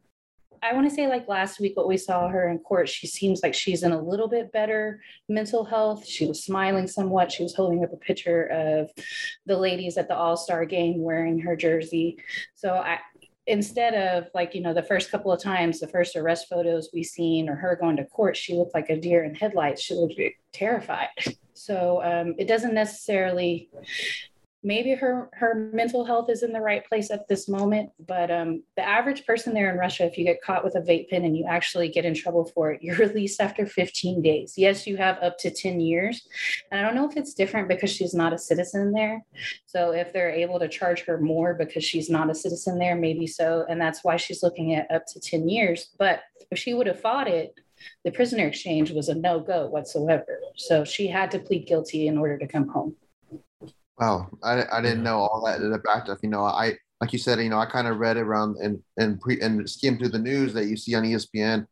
I 0.62 0.74
want 0.74 0.90
to 0.90 0.96
say 0.96 1.08
like 1.08 1.28
last 1.28 1.60
week, 1.60 1.76
what 1.78 1.88
we 1.88 1.98
saw 1.98 2.28
her 2.28 2.50
in 2.50 2.60
court, 2.60 2.90
she 2.90 3.08
seems 3.08 3.42
like 3.42 3.54
she's 3.54 3.84
in 3.84 3.92
a 3.92 4.02
little 4.02 4.28
bit 4.28 4.52
better 4.52 5.02
mental 5.28 5.64
health. 5.64 6.06
She 6.06 6.26
was 6.26 6.44
smiling 6.44 6.88
somewhat. 6.88 7.32
She 7.32 7.44
was 7.44 7.56
holding 7.56 7.84
up 7.84 7.94
a 7.94 7.98
picture 7.98 8.46
of 8.46 8.92
the 9.46 9.58
ladies 9.58 9.98
at 9.98 10.08
the 10.08 10.16
All 10.16 10.38
Star 10.38 10.66
game 10.66 11.02
wearing 11.02 11.40
her 11.40 11.56
jersey. 11.56 12.18
So 12.56 12.74
I, 12.74 13.00
instead 13.48 13.96
of 13.96 14.30
like 14.34 14.54
you 14.54 14.62
know 14.62 14.74
the 14.74 14.84
first 14.84 15.10
couple 15.10 15.32
of 15.32 15.42
times 15.42 15.80
the 15.80 15.88
first 15.88 16.16
arrest 16.16 16.48
photos 16.48 16.90
we 16.94 17.04
seen 17.04 17.50
or 17.50 17.56
her 17.56 17.76
going 17.82 17.98
to 17.98 18.06
court 18.06 18.38
she 18.38 18.54
looked 18.54 18.76
like 18.76 18.90
a 18.92 19.00
deer 19.00 19.24
in 19.24 19.34
headlights 19.34 19.82
she 19.82 19.96
looked 19.96 20.20
terrified 20.54 21.08
so 21.56 22.02
um, 22.04 22.36
it 22.38 22.48
doesn't 22.48 22.76
necessarily 22.76 23.70
maybe 24.64 24.94
her 24.94 25.30
her 25.34 25.70
mental 25.74 26.04
health 26.06 26.30
is 26.30 26.44
in 26.44 26.52
the 26.52 26.60
right 26.60 26.86
place 26.86 27.12
at 27.12 27.28
this 27.28 27.48
moment 27.48 27.90
but 28.06 28.30
um, 28.30 28.62
the 28.76 28.88
average 28.88 29.26
person 29.26 29.54
there 29.54 29.70
in 29.70 29.78
russia 29.78 30.06
if 30.06 30.18
you 30.18 30.26
get 30.26 30.42
caught 30.42 30.64
with 30.64 30.76
a 30.76 30.82
vape 30.82 31.10
pen 31.10 31.24
and 31.24 31.38
you 31.38 31.46
actually 31.48 31.90
get 31.90 32.06
in 32.06 32.14
trouble 32.14 32.46
for 32.54 32.72
it 32.72 32.82
you're 32.82 32.96
released 33.08 33.40
after 33.42 33.66
15 33.66 34.22
days. 34.22 34.54
Yes 34.58 34.86
you 34.88 34.98
have 34.98 35.18
up 35.22 35.38
to 35.40 35.52
10 35.52 35.80
years. 35.80 36.28
And 36.72 36.80
i 36.80 36.84
don't 36.84 36.96
know 36.96 37.10
if 37.10 37.18
it's 37.18 37.34
different 37.34 37.68
because 37.68 37.92
she's 37.92 38.14
not 38.14 38.34
a 38.34 38.38
citizen 38.38 38.92
there. 38.92 39.24
So 39.66 39.92
if 39.92 40.12
they're 40.12 40.32
able 40.32 40.60
to 40.60 40.68
charge 40.68 41.06
her 41.06 41.20
more 41.20 41.54
because 41.54 41.84
she's 41.84 42.10
not 42.10 42.30
a 42.30 42.36
citizen 42.36 42.80
there 42.80 42.96
maybe 42.96 43.28
so. 43.28 43.66
And 43.70 43.80
that's 43.80 44.04
why 44.04 44.18
she's 44.18 44.44
looking 44.44 44.76
at 44.76 44.90
up 44.92 45.06
to 45.08 45.20
10 45.20 45.48
years. 45.48 45.90
But 45.98 46.22
if 46.52 46.60
she 46.60 46.74
would 46.74 46.88
have 46.88 47.02
fought 47.02 47.28
it 47.28 47.60
the 48.04 48.12
prisoner 48.12 48.46
exchange 48.46 48.92
was 48.92 49.08
a 49.08 49.16
no-go 49.16 49.68
whatsoever. 49.68 50.42
So 50.58 50.84
she 50.84 51.08
had 51.08 51.32
to 51.32 51.40
plead 51.40 51.66
guilty 51.66 52.08
in 52.08 52.18
order 52.18 52.38
to 52.38 52.46
come 52.46 52.68
home 52.68 52.98
Wow, 54.00 54.30
I, 54.44 54.64
I 54.72 54.82
didn't 54.82 55.04
know 55.04 55.18
all 55.18 55.44
that 55.46 55.60
the 55.60 55.78
back 55.80 56.06
stuff. 56.06 56.20
You 56.24 56.30
know, 56.30 56.44
I 56.44 56.78
like 57.02 57.12
you 57.12 57.20
said, 57.20 57.40
you 57.40 57.50
know, 57.50 57.60
I 57.60 57.66
kind 57.66 57.88
of 57.88 57.98
read 57.98 58.18
around 58.18 58.58
and 58.58 58.82
and 58.98 59.20
pre 59.20 59.40
and 59.42 59.70
skimmed 59.70 60.00
through 60.00 60.10
the 60.10 60.20
news 60.20 60.54
that 60.54 60.66
you 60.66 60.78
see 60.78 60.96
on 60.96 61.04
ESPN. 61.04 61.66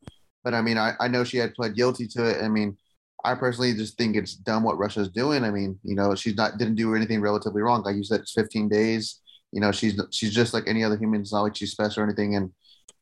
But 0.43 0.53
I 0.53 0.61
mean, 0.61 0.77
I, 0.77 0.93
I 0.99 1.07
know 1.07 1.23
she 1.23 1.37
had 1.37 1.53
pled 1.53 1.75
guilty 1.75 2.07
to 2.07 2.25
it. 2.25 2.43
I 2.43 2.49
mean, 2.49 2.77
I 3.23 3.35
personally 3.35 3.73
just 3.73 3.97
think 3.97 4.15
it's 4.15 4.35
dumb 4.35 4.63
what 4.63 4.77
Russia's 4.77 5.09
doing. 5.09 5.43
I 5.43 5.51
mean, 5.51 5.79
you 5.83 5.95
know, 5.95 6.15
she's 6.15 6.35
not 6.35 6.57
didn't 6.57 6.75
do 6.75 6.95
anything 6.95 7.21
relatively 7.21 7.61
wrong. 7.61 7.83
Like 7.83 7.95
you 7.95 8.03
said, 8.03 8.21
it's 8.21 8.33
15 8.33 8.69
days. 8.69 9.21
You 9.53 9.61
know, 9.61 9.71
she's 9.71 9.99
she's 10.11 10.33
just 10.33 10.53
like 10.53 10.65
any 10.67 10.83
other 10.83 10.97
human. 10.97 11.21
It's 11.21 11.33
not 11.33 11.43
like 11.43 11.55
she's 11.55 11.71
special 11.71 12.03
or 12.03 12.05
anything. 12.05 12.35
And 12.35 12.51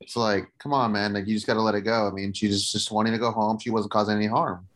it's 0.02 0.16
like, 0.16 0.48
come 0.60 0.74
on, 0.74 0.92
man, 0.92 1.14
like 1.14 1.28
you 1.28 1.34
just 1.34 1.48
got 1.48 1.56
to 1.56 1.62
let 1.62 1.76
it 1.76 1.82
go. 1.82 2.08
I 2.08 2.12
mean, 2.12 2.34
she's 2.34 2.72
just 2.72 2.92
wanting 2.92 3.14
to 3.14 3.20
go 3.20 3.32
home. 3.32 3.58
She 3.60 3.72
wasn't 3.72 3.92
causing 3.92 4.16
any 4.16 4.28
harm. 4.28 4.68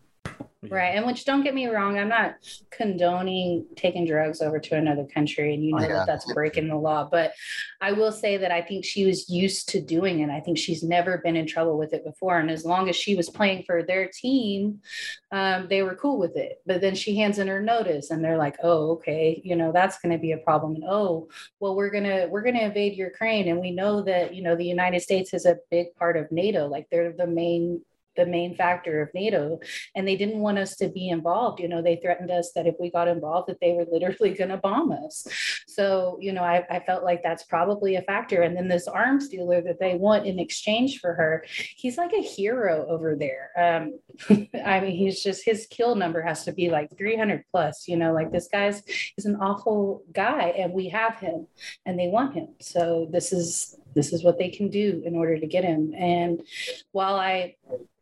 Right. 0.69 0.89
And 0.95 1.05
which 1.05 1.23
don't 1.23 1.43
get 1.43 1.53
me 1.53 1.67
wrong, 1.67 1.97
I'm 1.97 2.09
not 2.09 2.35
condoning 2.69 3.65
taking 3.77 4.05
drugs 4.05 4.41
over 4.41 4.59
to 4.59 4.75
another 4.75 5.05
country. 5.05 5.53
And 5.53 5.63
you 5.63 5.73
know 5.73 5.85
oh, 5.85 5.87
yeah. 5.87 5.93
that 5.99 6.07
that's 6.07 6.33
breaking 6.33 6.67
the 6.67 6.75
law. 6.75 7.07
But 7.09 7.31
I 7.79 7.93
will 7.93 8.11
say 8.11 8.35
that 8.35 8.51
I 8.51 8.61
think 8.61 8.83
she 8.83 9.05
was 9.05 9.29
used 9.29 9.69
to 9.69 9.81
doing 9.81 10.19
it. 10.19 10.29
I 10.29 10.41
think 10.41 10.57
she's 10.57 10.83
never 10.83 11.19
been 11.19 11.37
in 11.37 11.47
trouble 11.47 11.77
with 11.77 11.93
it 11.93 12.03
before. 12.03 12.39
And 12.39 12.51
as 12.51 12.65
long 12.65 12.89
as 12.89 12.97
she 12.97 13.15
was 13.15 13.29
playing 13.29 13.63
for 13.63 13.83
their 13.83 14.09
team, 14.09 14.81
um, 15.31 15.67
they 15.69 15.81
were 15.81 15.95
cool 15.95 16.19
with 16.19 16.35
it. 16.35 16.61
But 16.65 16.81
then 16.81 16.93
she 16.93 17.15
hands 17.15 17.39
in 17.39 17.47
her 17.47 17.61
notice 17.61 18.11
and 18.11 18.21
they're 18.21 18.37
like, 18.37 18.57
oh, 18.61 18.91
okay, 18.91 19.41
you 19.45 19.55
know, 19.55 19.71
that's 19.71 19.99
going 19.99 20.11
to 20.11 20.21
be 20.21 20.33
a 20.33 20.37
problem. 20.39 20.75
And 20.75 20.83
oh, 20.85 21.29
well, 21.61 21.73
we're 21.73 21.89
going 21.89 22.03
to, 22.03 22.27
we're 22.29 22.43
going 22.43 22.55
to 22.55 22.65
invade 22.65 22.97
Ukraine. 22.97 23.47
And 23.47 23.61
we 23.61 23.71
know 23.71 24.01
that, 24.01 24.35
you 24.35 24.43
know, 24.43 24.57
the 24.57 24.65
United 24.65 25.01
States 25.01 25.33
is 25.33 25.45
a 25.45 25.57
big 25.71 25.95
part 25.95 26.17
of 26.17 26.31
NATO. 26.33 26.67
Like 26.67 26.87
they're 26.91 27.13
the 27.13 27.27
main 27.27 27.81
the 28.19 28.25
main 28.25 28.55
factor 28.55 29.01
of 29.01 29.09
NATO. 29.13 29.59
And 29.95 30.07
they 30.07 30.15
didn't 30.15 30.39
want 30.39 30.59
us 30.59 30.75
to 30.77 30.89
be 30.89 31.09
involved. 31.09 31.59
You 31.59 31.69
know, 31.69 31.81
they 31.81 31.95
threatened 31.95 32.31
us 32.31 32.51
that 32.53 32.67
if 32.67 32.75
we 32.79 32.91
got 32.91 33.07
involved, 33.07 33.49
that 33.49 33.59
they 33.61 33.73
were 33.73 33.85
literally 33.91 34.33
going 34.39 34.49
to 34.49 34.57
bomb 34.57 34.91
us. 34.91 35.25
So, 35.67 36.17
you 36.21 36.33
know, 36.33 36.43
I, 36.43 36.65
I 36.69 36.79
felt 36.79 37.03
like 37.03 37.23
that's 37.23 37.43
probably 37.43 37.95
a 37.95 38.01
factor. 38.01 38.41
And 38.41 38.55
then 38.55 38.67
this 38.67 38.87
arms 38.87 39.29
dealer 39.29 39.61
that 39.61 39.79
they 39.79 39.95
want 39.95 40.25
in 40.25 40.39
exchange 40.39 40.99
for 40.99 41.13
her, 41.13 41.45
he's 41.75 41.97
like 41.97 42.13
a 42.13 42.21
hero 42.21 42.85
over 42.89 43.15
there. 43.15 43.51
Um, 43.57 43.99
I 44.65 44.79
mean, 44.81 44.95
he's 44.95 45.23
just 45.23 45.45
his 45.45 45.67
kill 45.67 45.95
number 45.95 46.21
has 46.21 46.43
to 46.45 46.51
be 46.51 46.69
like 46.69 46.97
300 46.97 47.45
plus. 47.51 47.87
You 47.87 47.97
know, 47.97 48.13
like 48.13 48.31
this 48.31 48.49
guy's 48.51 48.83
is 49.17 49.25
an 49.25 49.37
awful 49.37 50.03
guy, 50.13 50.53
and 50.57 50.73
we 50.73 50.89
have 50.89 51.19
him, 51.19 51.47
and 51.85 51.97
they 51.97 52.07
want 52.07 52.33
him. 52.33 52.49
So 52.59 53.07
this 53.11 53.31
is 53.31 53.75
this 53.95 54.13
is 54.13 54.23
what 54.23 54.37
they 54.37 54.49
can 54.49 54.69
do 54.69 55.01
in 55.05 55.15
order 55.15 55.37
to 55.37 55.47
get 55.47 55.63
him. 55.63 55.93
And 55.97 56.41
while 56.91 57.15
I 57.15 57.55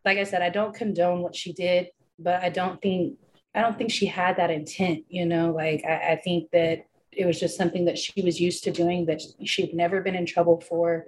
like 0.08 0.17
I 0.17 0.24
said, 0.24 0.41
I 0.41 0.50
don't 0.50 0.74
condone 0.74 1.22
what 1.22 1.36
she 1.36 1.52
did, 1.52 1.89
but 2.17 2.41
I 2.41 2.48
don't 2.50 2.82
think 2.82 3.17
I 3.54 3.62
don't 3.62 3.78
think 3.78 3.91
she 3.91 4.06
had 4.06 4.38
that 4.38 4.50
intent. 4.50 5.04
You 5.10 5.26
know, 5.26 5.52
like 5.52 5.84
I, 5.86 6.13
I 6.13 6.15
think 6.24 6.50
that 6.52 6.86
it 7.12 7.26
was 7.26 7.39
just 7.39 7.58
something 7.58 7.84
that 7.86 7.98
she 7.98 8.22
was 8.22 8.39
used 8.39 8.63
to 8.63 8.72
doing 8.72 9.06
that 9.08 9.22
she'd 9.43 9.74
never 9.74 10.02
been 10.02 10.15
in 10.15 10.26
trouble 10.26 10.62
for. 10.62 11.08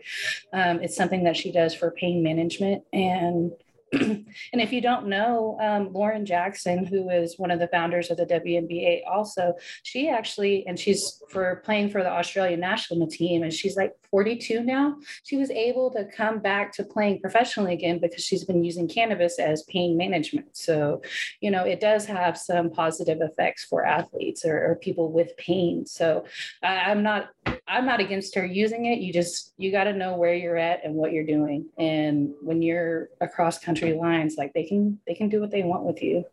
Um, 0.52 0.82
it's 0.82 0.98
something 0.98 1.24
that 1.24 1.38
she 1.38 1.50
does 1.52 1.74
for 1.74 1.92
pain 1.92 2.22
management 2.22 2.84
and 2.92 3.52
and 3.94 4.26
if 4.54 4.72
you 4.72 4.82
don't 4.82 5.08
know, 5.08 5.58
um, 5.60 5.92
Lauren 5.92 6.26
Jackson, 6.26 6.86
who 6.86 7.10
is 7.10 7.40
one 7.40 7.50
of 7.50 7.60
the 7.60 7.68
founders 7.70 8.12
of 8.12 8.18
the 8.18 8.26
WNBA, 8.26 9.02
also, 9.10 9.54
she 9.82 10.10
actually, 10.10 10.64
and 10.68 10.78
she's 10.78 11.24
for 11.30 11.64
playing 11.66 11.90
for 11.90 12.04
the 12.04 12.12
Australian 12.12 12.60
national 12.60 13.08
team, 13.08 13.42
and 13.42 13.52
she's 13.52 13.76
like 13.76 13.94
42 14.12 14.64
now. 14.64 14.98
She 15.24 15.38
was 15.38 15.52
able 15.52 15.92
to 15.92 16.06
come 16.06 16.40
back 16.40 16.74
to 16.74 16.84
playing 16.84 17.22
professionally 17.22 17.74
again 17.74 18.00
because 18.00 18.24
she's 18.24 18.44
been 18.44 18.64
using 18.64 18.88
cannabis 18.88 19.40
as 19.40 19.64
pain 19.64 19.98
management. 19.98 20.56
So, 20.56 21.02
you 21.42 21.52
know, 21.52 21.64
it 21.64 21.80
does 21.80 22.06
have 22.06 22.38
some 22.38 22.70
positive 22.70 23.20
effects 23.22 23.66
for 23.66 23.86
athletes 23.86 24.46
or, 24.46 24.72
or 24.72 24.76
people 24.76 25.12
with 25.12 25.36
pain. 25.38 25.86
So, 25.86 26.26
I'm 26.64 27.04
not 27.04 27.30
I'm 27.68 27.86
not 27.86 28.00
against 28.00 28.36
her 28.36 28.46
using 28.46 28.86
it. 28.86 29.00
You 29.00 29.14
just 29.14 29.54
you 29.58 29.72
got 29.72 29.86
to 29.86 29.94
know 29.94 30.16
where 30.16 30.34
you're 30.34 30.58
at 30.58 30.84
and 30.84 30.96
what 30.96 31.12
you're 31.14 31.26
doing. 31.26 31.68
And 31.78 32.34
when 32.42 32.62
you're 32.62 33.10
across 33.22 33.60
country 33.60 33.94
lines, 33.94 34.36
like 34.38 34.54
they 34.54 34.64
can 34.64 35.00
they 35.08 35.14
can 35.14 35.30
do 35.30 35.40
what 35.40 35.52
they 35.52 35.64
want 35.64 35.84
with 35.84 36.02
you. 36.02 36.26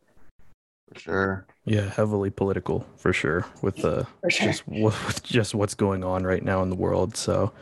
For 0.93 1.01
sure. 1.01 1.47
Yeah, 1.67 1.91
heavily 1.91 2.31
political 2.31 2.87
for 2.97 3.13
sure 3.13 3.45
with 3.61 3.85
uh 3.85 4.05
For 4.23 4.31
sure. 4.31 4.47
just 4.47 4.69
with 4.69 5.23
just 5.25 5.55
what's 5.55 5.75
going 5.75 6.05
on 6.05 6.23
right 6.25 6.43
now 6.43 6.63
in 6.63 6.71
the 6.71 6.77
world. 6.77 7.17
So, 7.17 7.53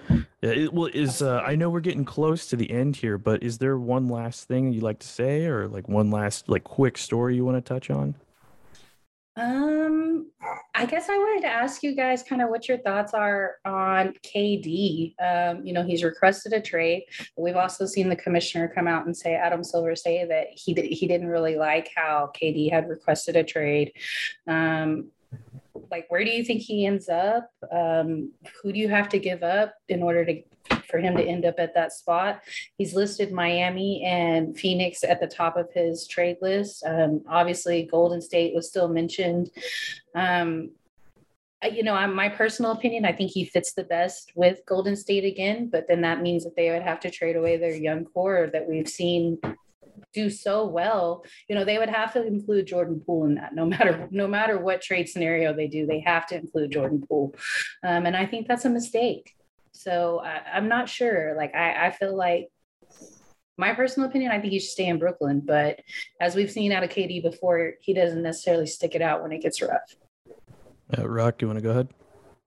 yeah, 0.42 0.50
it, 0.50 0.74
well, 0.74 0.90
is 0.92 1.22
uh, 1.22 1.40
I 1.44 1.56
know 1.56 1.70
we're 1.70 1.80
getting 1.80 2.04
close 2.04 2.46
to 2.48 2.56
the 2.56 2.70
end 2.70 2.96
here, 2.96 3.16
but 3.16 3.42
is 3.42 3.58
there 3.58 3.78
one 3.78 4.08
last 4.08 4.46
thing 4.46 4.72
you'd 4.72 4.82
like 4.82 4.98
to 4.98 5.08
say, 5.08 5.46
or 5.46 5.68
like 5.68 5.88
one 5.88 6.10
last 6.10 6.50
like 6.50 6.64
quick 6.64 6.98
story 6.98 7.34
you 7.34 7.46
want 7.46 7.56
to 7.56 7.62
touch 7.62 7.90
on? 7.90 8.14
Um, 9.36 10.30
I 10.74 10.86
guess 10.86 11.08
I 11.08 11.16
wanted 11.16 11.40
to 11.42 11.52
ask 11.52 11.82
you 11.82 11.94
guys 11.94 12.22
kind 12.22 12.40
of 12.40 12.50
what 12.50 12.68
your 12.68 12.78
thoughts 12.78 13.14
are 13.14 13.56
on 13.64 14.14
KD. 14.22 15.14
Um, 15.20 15.66
you 15.66 15.72
know, 15.72 15.82
he's 15.82 16.04
requested 16.04 16.52
a 16.52 16.60
trade. 16.60 17.04
We've 17.36 17.56
also 17.56 17.84
seen 17.84 18.08
the 18.08 18.16
commissioner 18.16 18.68
come 18.68 18.86
out 18.86 19.06
and 19.06 19.16
say, 19.16 19.34
Adam 19.34 19.64
Silver 19.64 19.96
say 19.96 20.24
that 20.24 20.48
he 20.52 20.72
did, 20.72 20.86
he 20.86 21.08
didn't 21.08 21.28
really 21.28 21.56
like 21.56 21.90
how 21.96 22.30
KD 22.40 22.70
had 22.70 22.88
requested 22.88 23.34
a 23.34 23.42
trade. 23.42 23.92
Um, 24.46 25.10
like, 25.90 26.06
where 26.08 26.24
do 26.24 26.30
you 26.30 26.44
think 26.44 26.62
he 26.62 26.86
ends 26.86 27.08
up? 27.08 27.48
Um, 27.70 28.32
who 28.62 28.72
do 28.72 28.78
you 28.78 28.88
have 28.88 29.08
to 29.10 29.18
give 29.18 29.42
up 29.42 29.74
in 29.88 30.02
order 30.02 30.24
to 30.24 30.42
for 30.88 30.98
him 30.98 31.16
to 31.16 31.22
end 31.22 31.44
up 31.44 31.56
at 31.58 31.74
that 31.74 31.92
spot. 31.92 32.42
He's 32.78 32.94
listed 32.94 33.32
Miami 33.32 34.02
and 34.04 34.56
Phoenix 34.56 35.04
at 35.04 35.20
the 35.20 35.26
top 35.26 35.56
of 35.56 35.68
his 35.72 36.06
trade 36.06 36.38
list. 36.40 36.84
Um, 36.86 37.22
obviously, 37.28 37.88
Golden 37.90 38.20
State 38.20 38.54
was 38.54 38.68
still 38.68 38.88
mentioned. 38.88 39.50
Um, 40.14 40.70
you 41.72 41.82
know, 41.82 42.06
my 42.08 42.28
personal 42.28 42.72
opinion, 42.72 43.06
I 43.06 43.12
think 43.12 43.30
he 43.30 43.44
fits 43.44 43.72
the 43.72 43.84
best 43.84 44.32
with 44.34 44.60
Golden 44.66 44.96
State 44.96 45.24
again, 45.24 45.70
but 45.70 45.86
then 45.88 46.02
that 46.02 46.20
means 46.20 46.44
that 46.44 46.56
they 46.56 46.70
would 46.70 46.82
have 46.82 47.00
to 47.00 47.10
trade 47.10 47.36
away 47.36 47.56
their 47.56 47.74
young 47.74 48.04
core 48.04 48.50
that 48.52 48.68
we've 48.68 48.88
seen 48.88 49.38
do 50.14 50.30
so 50.30 50.66
well 50.66 51.24
you 51.48 51.54
know 51.54 51.64
they 51.64 51.78
would 51.78 51.88
have 51.88 52.12
to 52.12 52.24
include 52.24 52.66
jordan 52.66 53.02
poole 53.04 53.26
in 53.26 53.34
that 53.34 53.54
no 53.54 53.66
matter 53.66 54.08
no 54.10 54.26
matter 54.26 54.58
what 54.58 54.80
trade 54.80 55.08
scenario 55.08 55.52
they 55.52 55.66
do 55.66 55.86
they 55.86 56.00
have 56.00 56.26
to 56.26 56.36
include 56.36 56.70
jordan 56.70 57.02
poole 57.06 57.34
um, 57.82 58.06
and 58.06 58.16
i 58.16 58.24
think 58.24 58.46
that's 58.48 58.64
a 58.64 58.70
mistake 58.70 59.34
so 59.74 60.20
I, 60.24 60.40
I'm 60.54 60.68
not 60.68 60.88
sure. 60.88 61.34
Like 61.36 61.54
I, 61.54 61.86
I 61.86 61.90
feel 61.90 62.16
like 62.16 62.48
my 63.58 63.74
personal 63.74 64.08
opinion, 64.08 64.32
I 64.32 64.40
think 64.40 64.52
he 64.52 64.60
should 64.60 64.70
stay 64.70 64.86
in 64.86 64.98
Brooklyn. 64.98 65.42
But 65.44 65.80
as 66.20 66.34
we've 66.34 66.50
seen 66.50 66.72
out 66.72 66.82
of 66.82 66.90
KD 66.90 67.22
before, 67.22 67.74
he 67.80 67.92
doesn't 67.92 68.22
necessarily 68.22 68.66
stick 68.66 68.94
it 68.94 69.02
out 69.02 69.22
when 69.22 69.32
it 69.32 69.42
gets 69.42 69.60
rough. 69.60 69.96
Uh, 70.96 71.08
Rock, 71.08 71.42
you 71.42 71.48
want 71.48 71.58
to 71.58 71.62
go 71.62 71.70
ahead? 71.70 71.88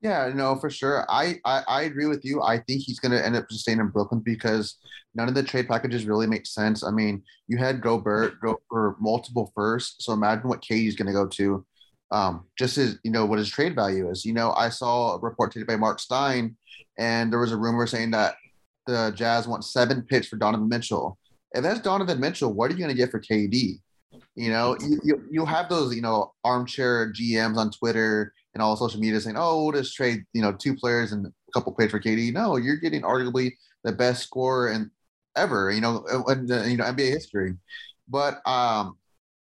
Yeah, 0.01 0.31
no, 0.33 0.55
for 0.55 0.69
sure. 0.69 1.05
I, 1.09 1.39
I, 1.43 1.63
I 1.67 1.81
agree 1.83 2.05
with 2.05 2.23
you. 2.23 2.43
I 2.43 2.59
think 2.59 2.83
he's 2.83 2.99
going 2.99 3.13
to 3.13 3.25
end 3.25 3.35
up 3.35 3.49
staying 3.49 3.79
in 3.79 3.87
Brooklyn 3.87 4.21
because 4.23 4.77
none 5.15 5.27
of 5.27 5.33
the 5.33 5.41
trade 5.41 5.67
packages 5.67 6.05
really 6.05 6.27
make 6.27 6.45
sense. 6.45 6.83
I 6.83 6.91
mean, 6.91 7.23
you 7.47 7.57
had 7.57 7.81
Gobert 7.81 8.39
go 8.39 8.59
for 8.69 8.95
multiple 8.99 9.51
firsts, 9.55 10.05
so 10.05 10.13
imagine 10.13 10.49
what 10.49 10.61
KD's 10.61 10.95
going 10.95 11.07
to 11.07 11.13
go 11.13 11.27
to. 11.27 11.65
Um, 12.09 12.45
just 12.57 12.77
as 12.77 12.99
you 13.03 13.11
know 13.11 13.25
what 13.25 13.39
his 13.39 13.49
trade 13.49 13.75
value 13.75 14.09
is. 14.09 14.23
You 14.23 14.33
know, 14.33 14.53
I 14.53 14.69
saw 14.69 15.15
a 15.15 15.19
report 15.19 15.51
today 15.51 15.65
by 15.65 15.75
Marc 15.75 15.99
Stein 15.99 16.55
and 16.97 17.31
there 17.31 17.39
was 17.39 17.51
a 17.51 17.57
rumor 17.57 17.85
saying 17.87 18.11
that 18.11 18.35
the 18.85 19.11
Jazz 19.15 19.47
want 19.47 19.65
seven 19.65 20.01
picks 20.01 20.27
for 20.27 20.37
Donovan 20.37 20.69
Mitchell. 20.69 21.17
If 21.51 21.63
that's 21.63 21.79
Donovan 21.79 22.19
Mitchell, 22.19 22.53
what 22.53 22.71
are 22.71 22.73
you 22.73 22.79
going 22.79 22.95
to 22.95 22.97
get 22.97 23.11
for 23.11 23.19
KD? 23.19 23.79
You 24.35 24.49
know, 24.49 24.77
you, 24.79 24.99
you, 25.03 25.23
you 25.29 25.45
have 25.45 25.69
those, 25.69 25.95
you 25.95 26.01
know, 26.01 26.33
armchair 26.43 27.11
GMs 27.11 27.57
on 27.57 27.71
Twitter 27.71 28.33
and 28.57 28.63
all 28.63 28.75
social 28.75 28.99
media 28.99 29.21
saying, 29.21 29.35
oh, 29.37 29.63
we'll 29.63 29.71
just 29.71 29.95
trade, 29.95 30.23
you 30.33 30.41
know, 30.41 30.51
two 30.51 30.75
players 30.75 31.11
and 31.11 31.27
a 31.27 31.31
couple 31.53 31.71
players 31.73 31.91
for 31.91 31.99
KD. 31.99 32.33
No, 32.33 32.57
you're 32.57 32.77
getting 32.77 33.03
arguably 33.03 33.51
the 33.83 33.91
best 33.91 34.23
scorer 34.23 34.69
and 34.69 34.89
ever, 35.35 35.69
you 35.69 35.79
know, 35.79 36.03
in 36.27 36.47
the, 36.47 36.67
you 36.67 36.77
know, 36.77 36.85
NBA 36.85 37.09
history. 37.09 37.53
But 38.09 38.41
um, 38.47 38.97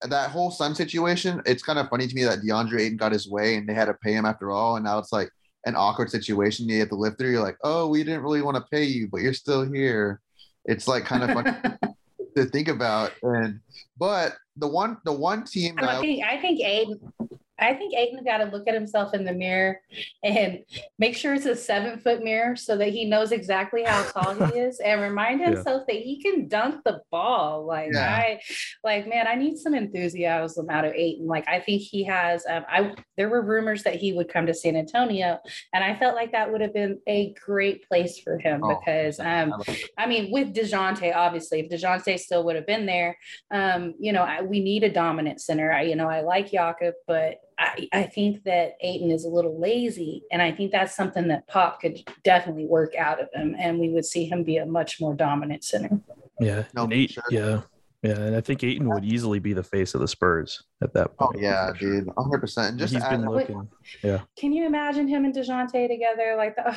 that 0.03 0.31
whole 0.31 0.51
Sun 0.51 0.75
situation, 0.75 1.41
it's 1.47 1.63
kind 1.63 1.79
of 1.79 1.89
funny 1.89 2.09
to 2.09 2.15
me 2.17 2.25
that 2.25 2.41
DeAndre 2.41 2.81
Ayton 2.81 2.97
got 2.97 3.13
his 3.13 3.29
way 3.29 3.55
and 3.55 3.69
they 3.69 3.75
had 3.75 3.85
to 3.85 3.95
pay 3.95 4.13
him 4.13 4.27
after 4.27 4.51
all. 4.51 4.75
And 4.75 4.85
now 4.85 4.99
it's 4.99 5.13
like, 5.13 5.31
an 5.67 5.75
awkward 5.75 6.09
situation 6.09 6.69
you 6.69 6.79
have 6.79 6.89
to 6.89 6.95
live 6.95 7.19
through. 7.19 7.33
You're 7.33 7.43
like, 7.43 7.59
oh, 7.65 7.89
we 7.89 8.05
didn't 8.05 8.23
really 8.23 8.41
want 8.41 8.57
to 8.57 8.63
pay 8.71 8.85
you, 8.85 9.09
but 9.09 9.21
you're 9.21 9.35
still 9.35 9.69
here. 9.69 10.21
It's 10.65 10.87
like 10.87 11.05
kind 11.05 11.25
of 11.25 11.31
fun 11.31 11.79
to 12.37 12.45
think 12.45 12.69
about. 12.69 13.13
And 13.23 13.59
but 13.99 14.37
the 14.57 14.69
one 14.69 14.99
the 15.05 15.13
one 15.13 15.45
team 15.45 15.75
that 15.77 15.89
I 15.89 16.01
think 16.01 16.25
I 16.25 16.41
think 16.41 16.61
Ayton 16.61 17.13
I 17.59 17.75
think 17.75 17.95
Ayton 17.95 18.23
got 18.25 18.39
to 18.39 18.45
look 18.45 18.69
at 18.69 18.75
himself 18.75 19.15
in 19.15 19.25
the 19.25 19.33
mirror 19.33 19.81
and 20.23 20.61
make 20.99 21.17
sure 21.17 21.35
it's 21.35 21.47
a 21.47 21.57
seven 21.57 21.99
foot 21.99 22.23
mirror 22.23 22.55
so 22.57 22.77
that 22.77 22.89
he 22.89 23.05
knows 23.05 23.33
exactly 23.33 23.85
how 23.85 24.03
tall 24.05 24.35
he 24.35 24.59
is 24.59 24.79
and 24.81 25.01
remind 25.01 25.41
himself 25.41 25.85
yeah. 25.89 25.95
that 25.95 26.03
he 26.03 26.21
can 26.21 26.49
dunk 26.49 26.85
the 26.85 27.01
ball. 27.11 27.65
Like 27.67 27.93
yeah. 27.93 28.09
I, 28.09 28.41
like 28.85 29.09
man, 29.09 29.27
I 29.27 29.35
need 29.35 29.57
some 29.57 29.75
enthusiasm 29.75 30.69
out 30.69 30.85
of 30.85 30.93
Ayton. 30.93 31.27
Like 31.27 31.49
I 31.49 31.61
think 31.61 31.83
he 31.83 32.05
has. 32.05 32.45
Um, 32.49 32.65
I 32.69 32.95
there 33.17 33.29
were 33.29 33.43
rumors 33.43 33.83
that 33.85 33.97
he 33.97 34.13
would 34.13 34.29
come 34.29 34.47
to 34.47 34.55
San 34.55 34.77
Antonio, 34.77 35.39
and 35.73 35.83
I 35.83 35.99
felt 35.99 36.15
like 36.15 36.33
that 36.33 36.53
would 36.53 36.61
have 36.61 36.75
been 36.75 36.99
a 37.07 37.35
great 37.45 37.89
place 37.89 38.19
for 38.19 38.39
him 38.39 38.63
oh, 38.63 38.79
because 38.79 39.19
um, 39.19 39.55
I 39.97 40.07
mean 40.07 40.31
with 40.31 40.55
Dejounte, 40.55 41.15
obviously, 41.15 41.61
if 41.61 41.71
Dejounte 41.71 42.19
still 42.19 42.45
would 42.45 42.57
have 42.57 42.67
been 42.67 42.87
there, 42.87 43.17
um, 43.51 43.95
you 43.99 44.13
know, 44.13 44.23
I, 44.23 44.43
we 44.43 44.61
need 44.61 44.85
a 44.85 44.91
dominant 44.91 45.41
center. 45.41 45.73
I, 45.73 45.83
you 45.83 45.97
know, 45.97 46.09
I 46.09 46.21
like 46.21 46.51
Jakob, 46.51 46.95
but 47.07 47.39
I, 47.59 47.89
I 47.93 48.03
think 48.03 48.45
that 48.45 48.77
Ayton 48.81 49.11
is 49.11 49.25
a 49.25 49.29
little 49.29 49.59
lazy, 49.59 50.25
and 50.31 50.43
I 50.43 50.53
think 50.53 50.73
that's 50.73 50.95
something 50.95 51.29
that 51.29 51.47
Pop 51.47 51.81
could 51.81 51.99
definitely 52.23 52.67
work 52.67 52.95
out 52.97 53.21
of 53.21 53.29
him, 53.33 53.57
and 53.59 53.79
we 53.79 53.89
would 53.89 54.05
see 54.05 54.27
him 54.27 54.45
be 54.45 54.59
a 54.59 54.67
much 54.67 55.01
more 55.01 55.15
dominant 55.15 55.65
center. 55.65 56.01
Yeah, 56.39 56.65
no, 56.75 56.85
and 56.85 56.93
eight, 56.93 57.13
sure. 57.13 57.25
yeah, 57.31 57.63
yeah, 58.03 58.19
and 58.19 58.37
I 58.37 58.41
think 58.41 58.63
Ayton 58.63 58.89
would 58.91 59.05
easily 59.05 59.39
be 59.39 59.53
the 59.53 59.63
face 59.63 59.95
of 59.95 60.01
the 60.01 60.09
Spurs 60.09 60.63
at 60.83 60.93
that 60.93 61.13
oh, 61.19 61.27
point. 61.27 61.39
Oh 61.39 61.41
yeah, 61.41 61.73
dude, 61.79 62.11
hundred 62.17 62.41
percent. 62.41 62.77
Just 62.77 62.93
he's 62.93 63.05
been 63.05 63.29
looking. 63.29 63.69
Yeah. 64.03 64.21
Can 64.39 64.53
you 64.53 64.67
imagine 64.67 65.09
him 65.09 65.25
and 65.25 65.35
Dejounte 65.35 65.89
together 65.89 66.35
like 66.37 66.57
the? 66.57 66.77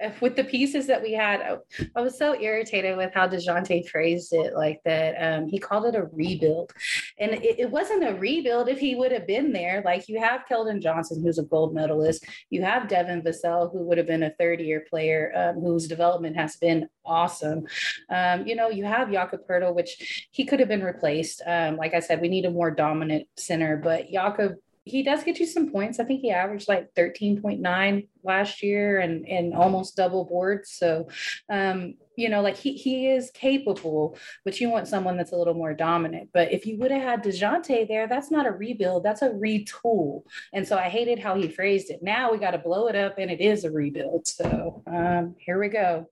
with 0.20 0.36
the 0.36 0.44
pieces 0.44 0.86
that 0.86 1.02
we 1.02 1.12
had, 1.12 1.58
I 1.96 2.00
was 2.00 2.18
so 2.18 2.40
irritated 2.40 2.96
with 2.96 3.12
how 3.14 3.28
DeJounte 3.28 3.88
phrased 3.88 4.32
it 4.32 4.54
like 4.54 4.80
that. 4.84 5.14
Um, 5.14 5.48
he 5.48 5.58
called 5.58 5.86
it 5.86 5.94
a 5.94 6.04
rebuild. 6.12 6.72
And 7.18 7.32
it, 7.32 7.58
it, 7.58 7.70
wasn't 7.70 8.08
a 8.08 8.14
rebuild 8.14 8.68
if 8.68 8.78
he 8.78 8.94
would 8.94 9.12
have 9.12 9.26
been 9.26 9.52
there. 9.52 9.82
Like 9.84 10.08
you 10.08 10.20
have 10.20 10.42
Keldon 10.50 10.80
Johnson, 10.80 11.22
who's 11.22 11.38
a 11.38 11.42
gold 11.42 11.74
medalist. 11.74 12.24
You 12.50 12.62
have 12.62 12.88
Devin 12.88 13.22
Vassell, 13.22 13.72
who 13.72 13.82
would 13.84 13.98
have 13.98 14.06
been 14.06 14.22
a 14.22 14.34
third 14.38 14.60
year 14.60 14.84
player 14.88 15.32
um, 15.34 15.60
whose 15.60 15.88
development 15.88 16.36
has 16.36 16.56
been 16.56 16.88
awesome. 17.04 17.66
Um, 18.10 18.46
you 18.46 18.54
know, 18.54 18.68
you 18.68 18.84
have 18.84 19.10
Jakob 19.10 19.40
Poeltl, 19.48 19.74
which 19.74 20.28
he 20.30 20.44
could 20.44 20.60
have 20.60 20.68
been 20.68 20.82
replaced. 20.82 21.42
Um, 21.46 21.76
like 21.76 21.94
I 21.94 22.00
said, 22.00 22.20
we 22.20 22.28
need 22.28 22.44
a 22.44 22.50
more 22.50 22.70
dominant 22.70 23.26
center, 23.36 23.76
but 23.76 24.10
Jakob 24.10 24.54
he 24.88 25.02
does 25.02 25.24
get 25.24 25.38
you 25.38 25.46
some 25.46 25.70
points. 25.70 26.00
I 26.00 26.04
think 26.04 26.20
he 26.20 26.30
averaged 26.30 26.68
like 26.68 26.92
13.9 26.94 28.08
last 28.24 28.62
year 28.62 29.00
and, 29.00 29.26
and 29.28 29.54
almost 29.54 29.96
double 29.96 30.24
boards. 30.24 30.70
So, 30.72 31.08
um, 31.48 31.94
you 32.16 32.28
know, 32.28 32.42
like 32.42 32.56
he, 32.56 32.72
he 32.74 33.08
is 33.08 33.30
capable, 33.30 34.18
but 34.44 34.60
you 34.60 34.68
want 34.68 34.88
someone 34.88 35.16
that's 35.16 35.32
a 35.32 35.36
little 35.36 35.54
more 35.54 35.74
dominant. 35.74 36.30
But 36.32 36.52
if 36.52 36.66
you 36.66 36.78
would 36.78 36.90
have 36.90 37.02
had 37.02 37.24
DeJounte 37.24 37.88
there, 37.88 38.08
that's 38.08 38.30
not 38.30 38.46
a 38.46 38.50
rebuild, 38.50 39.04
that's 39.04 39.22
a 39.22 39.30
retool. 39.30 40.22
And 40.52 40.66
so 40.66 40.76
I 40.76 40.88
hated 40.88 41.18
how 41.18 41.36
he 41.36 41.48
phrased 41.48 41.90
it. 41.90 42.02
Now 42.02 42.32
we 42.32 42.38
got 42.38 42.52
to 42.52 42.58
blow 42.58 42.88
it 42.88 42.96
up 42.96 43.16
and 43.18 43.30
it 43.30 43.40
is 43.40 43.64
a 43.64 43.70
rebuild. 43.70 44.26
So 44.26 44.82
um, 44.86 45.36
here 45.38 45.60
we 45.60 45.68
go. 45.68 46.08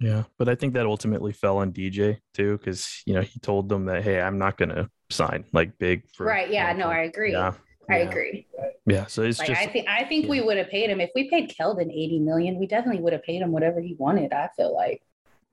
Yeah, 0.00 0.24
but 0.38 0.48
I 0.48 0.54
think 0.54 0.74
that 0.74 0.86
ultimately 0.86 1.32
fell 1.32 1.58
on 1.58 1.72
DJ 1.72 2.18
too, 2.34 2.58
because 2.58 3.02
you 3.06 3.14
know 3.14 3.20
he 3.20 3.38
told 3.40 3.68
them 3.68 3.86
that 3.86 4.02
hey, 4.02 4.20
I'm 4.20 4.38
not 4.38 4.56
gonna 4.56 4.90
sign 5.10 5.44
like 5.52 5.78
big 5.78 6.04
for 6.14 6.26
right. 6.26 6.50
Yeah, 6.50 6.72
no, 6.72 6.88
I 6.88 7.00
agree. 7.00 7.32
Yeah, 7.32 7.52
I 7.90 7.98
yeah. 7.98 8.08
agree. 8.08 8.46
Yeah, 8.86 9.06
so 9.06 9.22
it's 9.22 9.38
like, 9.38 9.48
just. 9.48 9.60
I 9.60 9.66
think 9.66 9.88
I 9.88 10.04
think 10.04 10.24
yeah. 10.24 10.30
we 10.30 10.40
would 10.40 10.56
have 10.56 10.68
paid 10.68 10.90
him 10.90 11.00
if 11.00 11.10
we 11.14 11.28
paid 11.28 11.50
Keldon 11.50 11.90
eighty 11.90 12.18
million. 12.20 12.58
We 12.58 12.66
definitely 12.66 13.02
would 13.02 13.12
have 13.12 13.22
paid 13.22 13.42
him 13.42 13.52
whatever 13.52 13.80
he 13.80 13.94
wanted. 13.98 14.32
I 14.32 14.48
feel 14.56 14.74
like. 14.74 15.02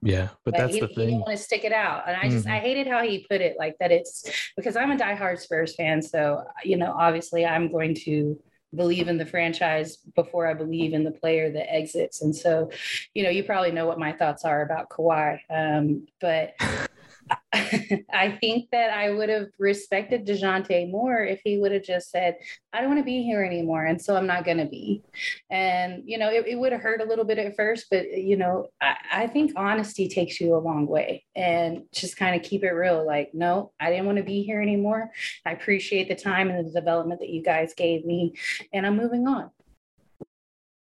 Yeah, 0.02 0.28
but, 0.44 0.52
but 0.52 0.58
that's 0.58 0.74
he, 0.74 0.80
the 0.80 0.88
thing. 0.88 0.98
He 0.98 1.06
didn't 1.06 1.20
want 1.20 1.36
to 1.36 1.42
stick 1.42 1.64
it 1.64 1.72
out, 1.72 2.06
and 2.06 2.16
I 2.16 2.28
just 2.28 2.44
mm-hmm. 2.44 2.54
I 2.54 2.58
hated 2.58 2.86
how 2.86 3.02
he 3.02 3.26
put 3.28 3.40
it 3.40 3.56
like 3.58 3.76
that. 3.80 3.90
It's 3.90 4.30
because 4.56 4.76
I'm 4.76 4.90
a 4.90 4.96
diehard 4.96 5.38
Spurs 5.38 5.74
fan, 5.74 6.02
so 6.02 6.44
you 6.62 6.76
know 6.76 6.94
obviously 6.96 7.46
I'm 7.46 7.72
going 7.72 7.94
to 8.04 8.38
believe 8.76 9.08
in 9.08 9.18
the 9.18 9.26
franchise 9.26 9.96
before 10.14 10.46
I 10.46 10.54
believe 10.54 10.92
in 10.92 11.04
the 11.04 11.10
player 11.10 11.50
that 11.50 11.72
exits. 11.72 12.22
And 12.22 12.34
so, 12.34 12.70
you 13.14 13.22
know, 13.22 13.30
you 13.30 13.44
probably 13.44 13.70
know 13.70 13.86
what 13.86 13.98
my 13.98 14.12
thoughts 14.12 14.44
are 14.44 14.62
about 14.62 14.88
Kawhi. 14.88 15.38
Um, 15.50 16.06
but 16.20 16.54
I 18.12 18.38
think 18.40 18.70
that 18.70 18.90
I 18.90 19.10
would 19.10 19.28
have 19.28 19.48
respected 19.58 20.26
DeJounte 20.26 20.90
more 20.90 21.22
if 21.22 21.40
he 21.44 21.58
would 21.58 21.72
have 21.72 21.82
just 21.82 22.10
said, 22.10 22.36
I 22.72 22.80
don't 22.80 22.88
want 22.88 23.00
to 23.00 23.04
be 23.04 23.22
here 23.22 23.42
anymore. 23.42 23.84
And 23.84 24.00
so 24.00 24.16
I'm 24.16 24.26
not 24.26 24.44
going 24.44 24.58
to 24.58 24.66
be. 24.66 25.02
And, 25.50 26.02
you 26.04 26.18
know, 26.18 26.30
it, 26.30 26.46
it 26.46 26.56
would 26.56 26.72
have 26.72 26.80
hurt 26.80 27.00
a 27.00 27.04
little 27.04 27.24
bit 27.24 27.38
at 27.38 27.56
first, 27.56 27.86
but, 27.90 28.10
you 28.12 28.36
know, 28.36 28.68
I, 28.80 28.96
I 29.12 29.26
think 29.26 29.52
honesty 29.56 30.08
takes 30.08 30.40
you 30.40 30.54
a 30.54 30.58
long 30.58 30.86
way 30.86 31.24
and 31.34 31.84
just 31.92 32.16
kind 32.16 32.36
of 32.36 32.42
keep 32.42 32.64
it 32.64 32.70
real. 32.70 33.06
Like, 33.06 33.30
no, 33.34 33.72
I 33.80 33.90
didn't 33.90 34.06
want 34.06 34.18
to 34.18 34.24
be 34.24 34.42
here 34.42 34.60
anymore. 34.60 35.10
I 35.44 35.52
appreciate 35.52 36.08
the 36.08 36.16
time 36.16 36.50
and 36.50 36.66
the 36.66 36.72
development 36.72 37.20
that 37.20 37.30
you 37.30 37.42
guys 37.42 37.74
gave 37.74 38.04
me, 38.04 38.34
and 38.72 38.86
I'm 38.86 38.96
moving 38.96 39.26
on. 39.26 39.50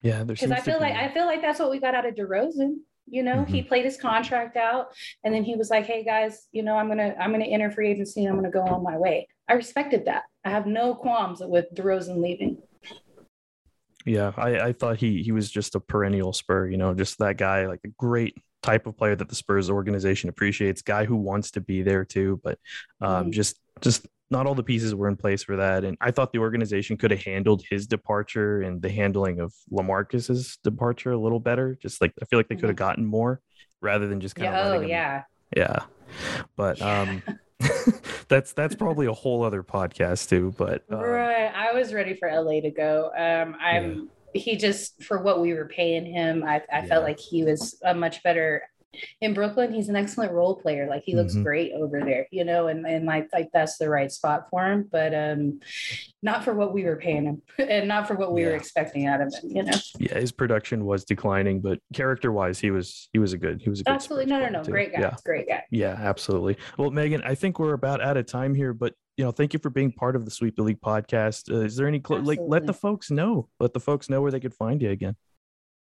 Yeah, 0.01 0.23
because 0.23 0.51
I 0.51 0.59
feel 0.59 0.79
like 0.79 0.95
I 0.95 1.13
feel 1.13 1.25
like 1.25 1.41
that's 1.41 1.59
what 1.59 1.69
we 1.69 1.79
got 1.79 1.93
out 1.93 2.07
of 2.07 2.15
DeRozan. 2.15 2.77
You 3.11 3.23
know, 3.23 3.37
mm-hmm. 3.37 3.53
he 3.53 3.61
played 3.61 3.85
his 3.85 3.97
contract 3.97 4.57
out, 4.57 4.87
and 5.23 5.33
then 5.33 5.43
he 5.43 5.55
was 5.55 5.69
like, 5.69 5.85
"Hey 5.85 6.03
guys, 6.03 6.47
you 6.51 6.63
know, 6.63 6.75
I'm 6.75 6.87
gonna 6.87 7.13
I'm 7.19 7.31
gonna 7.31 7.45
enter 7.45 7.69
free 7.69 7.91
agency. 7.91 8.25
and 8.25 8.29
I'm 8.29 8.35
gonna 8.35 8.51
go 8.51 8.61
on 8.61 8.81
my 8.81 8.97
way." 8.97 9.27
I 9.49 9.53
respected 9.53 10.05
that. 10.05 10.23
I 10.45 10.49
have 10.49 10.65
no 10.65 10.95
qualms 10.95 11.41
with 11.41 11.65
DeRozan 11.75 12.21
leaving. 12.21 12.57
Yeah, 14.05 14.31
I, 14.37 14.59
I 14.59 14.73
thought 14.73 14.97
he 14.97 15.21
he 15.21 15.31
was 15.31 15.51
just 15.51 15.75
a 15.75 15.79
perennial 15.79 16.33
Spur. 16.33 16.69
You 16.69 16.77
know, 16.77 16.93
just 16.93 17.19
that 17.19 17.37
guy, 17.37 17.67
like 17.67 17.81
a 17.85 17.89
great 17.89 18.35
type 18.63 18.87
of 18.87 18.97
player 18.97 19.15
that 19.15 19.29
the 19.29 19.35
Spurs 19.35 19.69
organization 19.69 20.29
appreciates. 20.29 20.81
Guy 20.81 21.05
who 21.05 21.17
wants 21.17 21.51
to 21.51 21.61
be 21.61 21.81
there 21.81 22.05
too, 22.05 22.39
but 22.43 22.59
um, 23.01 23.23
mm-hmm. 23.23 23.31
just 23.31 23.59
just 23.81 24.07
not 24.31 24.47
all 24.47 24.55
the 24.55 24.63
pieces 24.63 24.95
were 24.95 25.07
in 25.07 25.17
place 25.17 25.43
for 25.43 25.57
that. 25.57 25.83
And 25.83 25.97
I 26.01 26.11
thought 26.11 26.31
the 26.31 26.39
organization 26.39 26.97
could 26.97 27.11
have 27.11 27.23
handled 27.23 27.63
his 27.69 27.85
departure 27.85 28.61
and 28.61 28.81
the 28.81 28.89
handling 28.89 29.39
of 29.39 29.53
LaMarcus's 29.71 30.57
departure 30.63 31.11
a 31.11 31.17
little 31.17 31.39
better. 31.39 31.77
Just 31.81 32.01
like 32.01 32.13
I 32.21 32.25
feel 32.25 32.39
like 32.39 32.47
they 32.47 32.55
could 32.55 32.69
have 32.69 32.71
mm-hmm. 32.71 32.77
gotten 32.77 33.05
more 33.05 33.41
rather 33.81 34.07
than 34.07 34.21
just 34.21 34.35
kind 34.35 34.55
of. 34.55 34.81
Oh 34.81 34.81
yeah. 34.81 35.23
Yeah, 35.55 35.79
but 36.55 36.79
yeah. 36.79 37.01
um, 37.01 37.23
that's 38.29 38.53
that's 38.53 38.75
probably 38.75 39.07
a 39.07 39.13
whole 39.13 39.43
other 39.43 39.63
podcast 39.63 40.29
too. 40.29 40.53
But 40.57 40.83
um, 40.89 40.99
right, 40.99 41.51
I 41.53 41.73
was 41.73 41.93
ready 41.93 42.15
for 42.15 42.31
LA 42.31 42.61
to 42.61 42.71
go. 42.71 43.11
Um, 43.17 43.55
I'm. 43.59 43.95
Yeah. 43.95 44.01
He 44.33 44.55
just 44.55 45.03
for 45.03 45.21
what 45.21 45.41
we 45.41 45.53
were 45.53 45.65
paying 45.67 46.05
him, 46.05 46.41
I, 46.45 46.55
I 46.55 46.63
yeah. 46.71 46.85
felt 46.85 47.03
like 47.03 47.19
he 47.19 47.43
was 47.43 47.77
a 47.83 47.93
much 47.93 48.23
better 48.23 48.63
in 49.21 49.33
Brooklyn, 49.33 49.73
he's 49.73 49.89
an 49.89 49.95
excellent 49.95 50.31
role 50.31 50.55
player. 50.55 50.87
Like 50.89 51.03
he 51.05 51.15
looks 51.15 51.33
mm-hmm. 51.33 51.43
great 51.43 51.73
over 51.73 52.01
there, 52.01 52.27
you 52.31 52.43
know, 52.43 52.67
and, 52.67 52.85
and 52.85 53.05
like 53.05 53.29
like 53.33 53.49
that's 53.53 53.77
the 53.77 53.89
right 53.89 54.11
spot 54.11 54.47
for 54.49 54.65
him. 54.65 54.87
But 54.91 55.13
um 55.13 55.59
not 56.21 56.43
for 56.43 56.53
what 56.53 56.73
we 56.73 56.83
were 56.83 56.97
paying 56.97 57.23
him 57.23 57.41
and 57.57 57.87
not 57.87 58.07
for 58.07 58.15
what 58.15 58.33
we 58.33 58.41
yeah. 58.41 58.49
were 58.49 58.55
expecting 58.55 59.07
out 59.07 59.21
of 59.21 59.33
him, 59.33 59.49
you 59.49 59.63
know. 59.63 59.77
Yeah, 59.99 60.15
his 60.15 60.31
production 60.31 60.85
was 60.85 61.05
declining, 61.05 61.61
but 61.61 61.79
character 61.93 62.31
wise, 62.31 62.59
he 62.59 62.71
was 62.71 63.09
he 63.13 63.19
was 63.19 63.33
a 63.33 63.37
good 63.37 63.61
he 63.61 63.69
was 63.69 63.81
a 63.81 63.83
good 63.83 63.93
absolutely 63.93 64.27
no 64.27 64.39
no 64.39 64.49
no 64.49 64.63
too. 64.63 64.71
great 64.71 64.93
guy. 64.93 65.01
Yeah. 65.01 65.15
Great 65.23 65.47
guy. 65.47 65.63
Yeah, 65.71 65.95
absolutely. 65.97 66.57
Well, 66.77 66.91
Megan, 66.91 67.21
I 67.23 67.35
think 67.35 67.59
we're 67.59 67.73
about 67.73 68.01
out 68.01 68.17
of 68.17 68.25
time 68.25 68.53
here, 68.53 68.73
but 68.73 68.93
you 69.17 69.25
know, 69.25 69.31
thank 69.31 69.53
you 69.53 69.59
for 69.59 69.69
being 69.69 69.91
part 69.91 70.15
of 70.15 70.25
the 70.25 70.31
Sweep 70.31 70.55
the 70.55 70.63
League 70.63 70.81
podcast. 70.81 71.51
Uh, 71.51 71.65
is 71.65 71.75
there 71.75 71.87
any 71.87 72.01
cl- 72.05 72.23
like 72.23 72.39
let 72.41 72.65
the 72.65 72.73
folks 72.73 73.11
know, 73.11 73.49
let 73.59 73.73
the 73.73 73.79
folks 73.79 74.09
know 74.09 74.21
where 74.21 74.31
they 74.31 74.39
could 74.39 74.53
find 74.53 74.81
you 74.81 74.89
again. 74.89 75.15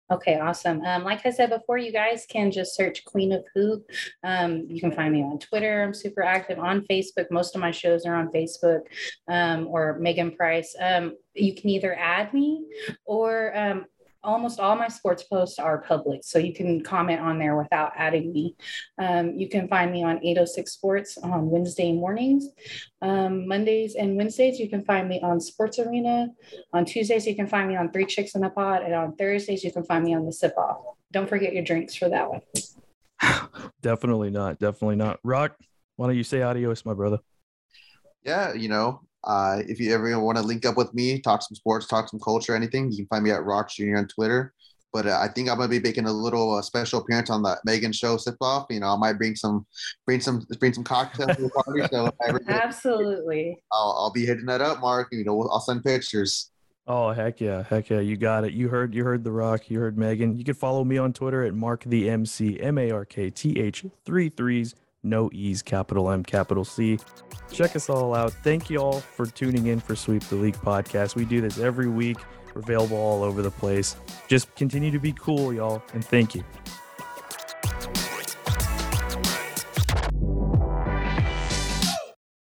Okay, 0.09 0.39
awesome. 0.39 0.83
Um, 0.83 1.03
like 1.03 1.27
I 1.27 1.31
said 1.31 1.51
before, 1.51 1.79
you 1.79 1.91
guys 1.91 2.27
can 2.31 2.53
just 2.53 2.77
search 2.77 3.05
Queen 3.05 3.33
of 3.33 3.45
Hoop. 3.55 3.91
Um, 4.23 4.65
you 4.69 4.81
can 4.81 4.93
find 4.93 5.13
me 5.13 5.23
on 5.23 5.41
Twitter. 5.41 5.83
I'm 5.83 5.95
super 5.95 6.23
active 6.23 6.61
on 6.61 6.87
Facebook. 6.89 7.29
Most 7.33 7.57
of 7.57 7.61
my 7.61 7.73
shows 7.73 8.07
are 8.07 8.15
on 8.15 8.31
Facebook 8.31 8.83
um, 9.29 9.67
or 9.67 9.99
Megan 9.99 10.31
Price. 10.31 10.77
Um, 10.81 11.17
you 11.35 11.57
can 11.57 11.71
either 11.71 11.97
add 11.99 12.33
me 12.33 12.67
or 13.05 13.57
um, 13.59 13.87
almost 14.27 14.61
all 14.61 14.77
my 14.77 14.89
sports 14.89 15.23
posts 15.23 15.59
are 15.59 15.79
public, 15.83 16.25
so 16.25 16.39
you 16.39 16.53
can 16.53 16.83
comment 16.83 17.21
on 17.21 17.39
there 17.39 17.57
without 17.57 17.93
adding 17.97 18.33
me. 18.33 18.57
Um, 18.99 19.35
you 19.35 19.49
can 19.49 19.69
find 19.69 19.93
me 19.93 20.03
on 20.03 20.19
806 20.19 20.73
Sports 20.73 21.19
on 21.19 21.49
Wednesday 21.49 21.93
mornings. 21.93 22.49
Um, 23.01 23.47
Mondays 23.47 23.95
and 23.95 24.17
Wednesdays, 24.17 24.59
you 24.59 24.69
can 24.69 24.85
find 24.85 25.09
me 25.09 25.21
on 25.23 25.41
Sports 25.41 25.79
Arena. 25.79 26.29
On 26.73 26.85
Tuesdays, 26.85 27.27
you 27.27 27.37
can 27.37 27.47
find 27.47 27.69
me 27.69 27.77
on 27.77 27.91
Three 27.93 28.07
Chicks 28.07 28.35
in 28.35 28.45
a 28.45 28.51
Pod. 28.51 28.83
And 28.83 28.95
on 28.95 29.17
Thursdays, 29.17 29.65
you 29.65 29.73
can 29.73 29.85
find 29.85 30.05
me 30.05 30.15
on 30.15 30.27
The 30.27 30.33
Sip 30.33 30.55
Off. 30.59 30.79
Don't 31.13 31.29
forget 31.29 31.55
your 31.55 31.65
drinks 31.65 31.95
for 31.95 32.09
that 32.09 32.29
one. 32.29 32.41
definitely 33.81 34.31
not. 34.31 34.59
Definitely 34.59 34.97
not. 34.97 35.21
Rock, 35.23 35.57
why 35.97 36.09
don't 36.09 36.17
you 36.17 36.25
say 36.25 36.43
adios, 36.43 36.85
my 36.85 36.95
brother? 36.95 37.19
Yeah, 38.25 38.55
you 38.55 38.69
know, 38.69 39.03
uh, 39.27 39.63
if 39.67 39.81
you 39.81 39.93
ever 39.93 40.19
want 40.21 40.39
to 40.39 40.45
link 40.45 40.65
up 40.65 40.77
with 40.77 40.93
me, 40.95 41.21
talk 41.21 41.43
some 41.43 41.57
sports, 41.57 41.87
talk 41.87 42.09
some 42.09 42.21
culture, 42.21 42.55
anything, 42.55 42.91
you 42.91 42.99
can 42.99 43.07
find 43.07 43.25
me 43.25 43.31
at 43.31 43.45
Rocks 43.45 43.75
Junior 43.75 43.99
on 43.99 44.09
Twitter. 44.09 44.53
But 44.93 45.07
uh, 45.07 45.19
I 45.21 45.29
think 45.29 45.51
I'm 45.51 45.59
gonna 45.59 45.69
be 45.69 45.81
making 45.81 46.07
a 46.07 46.13
little 46.13 46.55
uh, 46.55 46.63
special 46.63 47.01
appearance 47.01 47.29
on 47.29 47.43
the 47.43 47.59
Megan 47.67 47.93
Show 47.93 48.17
sip 48.17 48.37
off. 48.41 48.67
You 48.71 48.81
know, 48.81 48.87
I 48.87 48.97
might 48.97 49.15
bring 49.15 49.35
some, 49.35 49.67
bring 50.07 50.21
some, 50.21 50.47
bring 50.59 50.73
some 50.73 50.85
cocktails 50.85 51.37
to 51.37 51.43
the 51.43 51.51
party. 51.51 51.83
So 51.93 52.11
absolutely, 52.49 53.59
I'll, 53.73 53.97
I'll 53.99 54.13
be 54.13 54.25
hitting 54.25 54.47
that 54.47 54.63
up, 54.63 54.81
Mark. 54.81 55.09
You 55.13 55.25
know, 55.25 55.43
I'll 55.53 55.61
send 55.61 55.85
pictures. 55.85 56.51
Oh 56.87 57.11
heck 57.11 57.41
yeah, 57.41 57.65
heck 57.65 57.91
yeah, 57.91 57.99
you 57.99 58.17
got 58.17 58.45
it. 58.45 58.53
You 58.53 58.69
heard, 58.69 58.95
you 58.95 59.03
heard 59.05 59.25
the 59.25 59.33
Rock. 59.33 59.69
You 59.69 59.81
heard 59.81 59.99
Megan. 59.99 60.39
You 60.39 60.45
can 60.45 60.55
follow 60.55 60.85
me 60.85 60.99
on 60.99 61.13
Twitter 61.13 61.45
at 61.45 61.53
Mark 61.53 61.83
the 61.85 62.09
MC 62.09 62.61
M 62.61 62.79
A 62.79 62.91
R 62.93 63.05
K 63.05 63.29
T 63.29 63.59
H 63.59 63.85
three 64.05 64.29
threes 64.29 64.77
no 65.07 65.31
E's, 65.33 65.63
capital 65.63 66.11
M, 66.11 66.23
capital 66.23 66.65
C. 66.65 66.99
Check 67.51 67.77
us 67.77 67.89
all 67.89 68.15
out. 68.15 68.33
Thank 68.33 68.69
you 68.69 68.79
all 68.79 69.01
for 69.01 69.27
tuning 69.27 69.69
in 69.69 69.81
for 69.81 69.95
Sweep 69.97 70.23
the 70.25 70.37
League 70.37 70.57
podcast. 70.57 71.15
We 71.15 71.25
do 71.25 71.41
this 71.41 71.59
every 71.59 71.89
week. 71.89 72.19
We're 72.55 72.61
available 72.63 72.97
all 72.97 73.23
over 73.23 73.43
the 73.43 73.51
place. 73.51 73.97
Just 74.29 74.55
continue 74.57 74.91
to 74.91 74.99
be 74.99 75.13
cool, 75.13 75.53
y'all, 75.53 75.83
and 75.95 76.05
thank 76.05 76.35
you. 76.35 76.45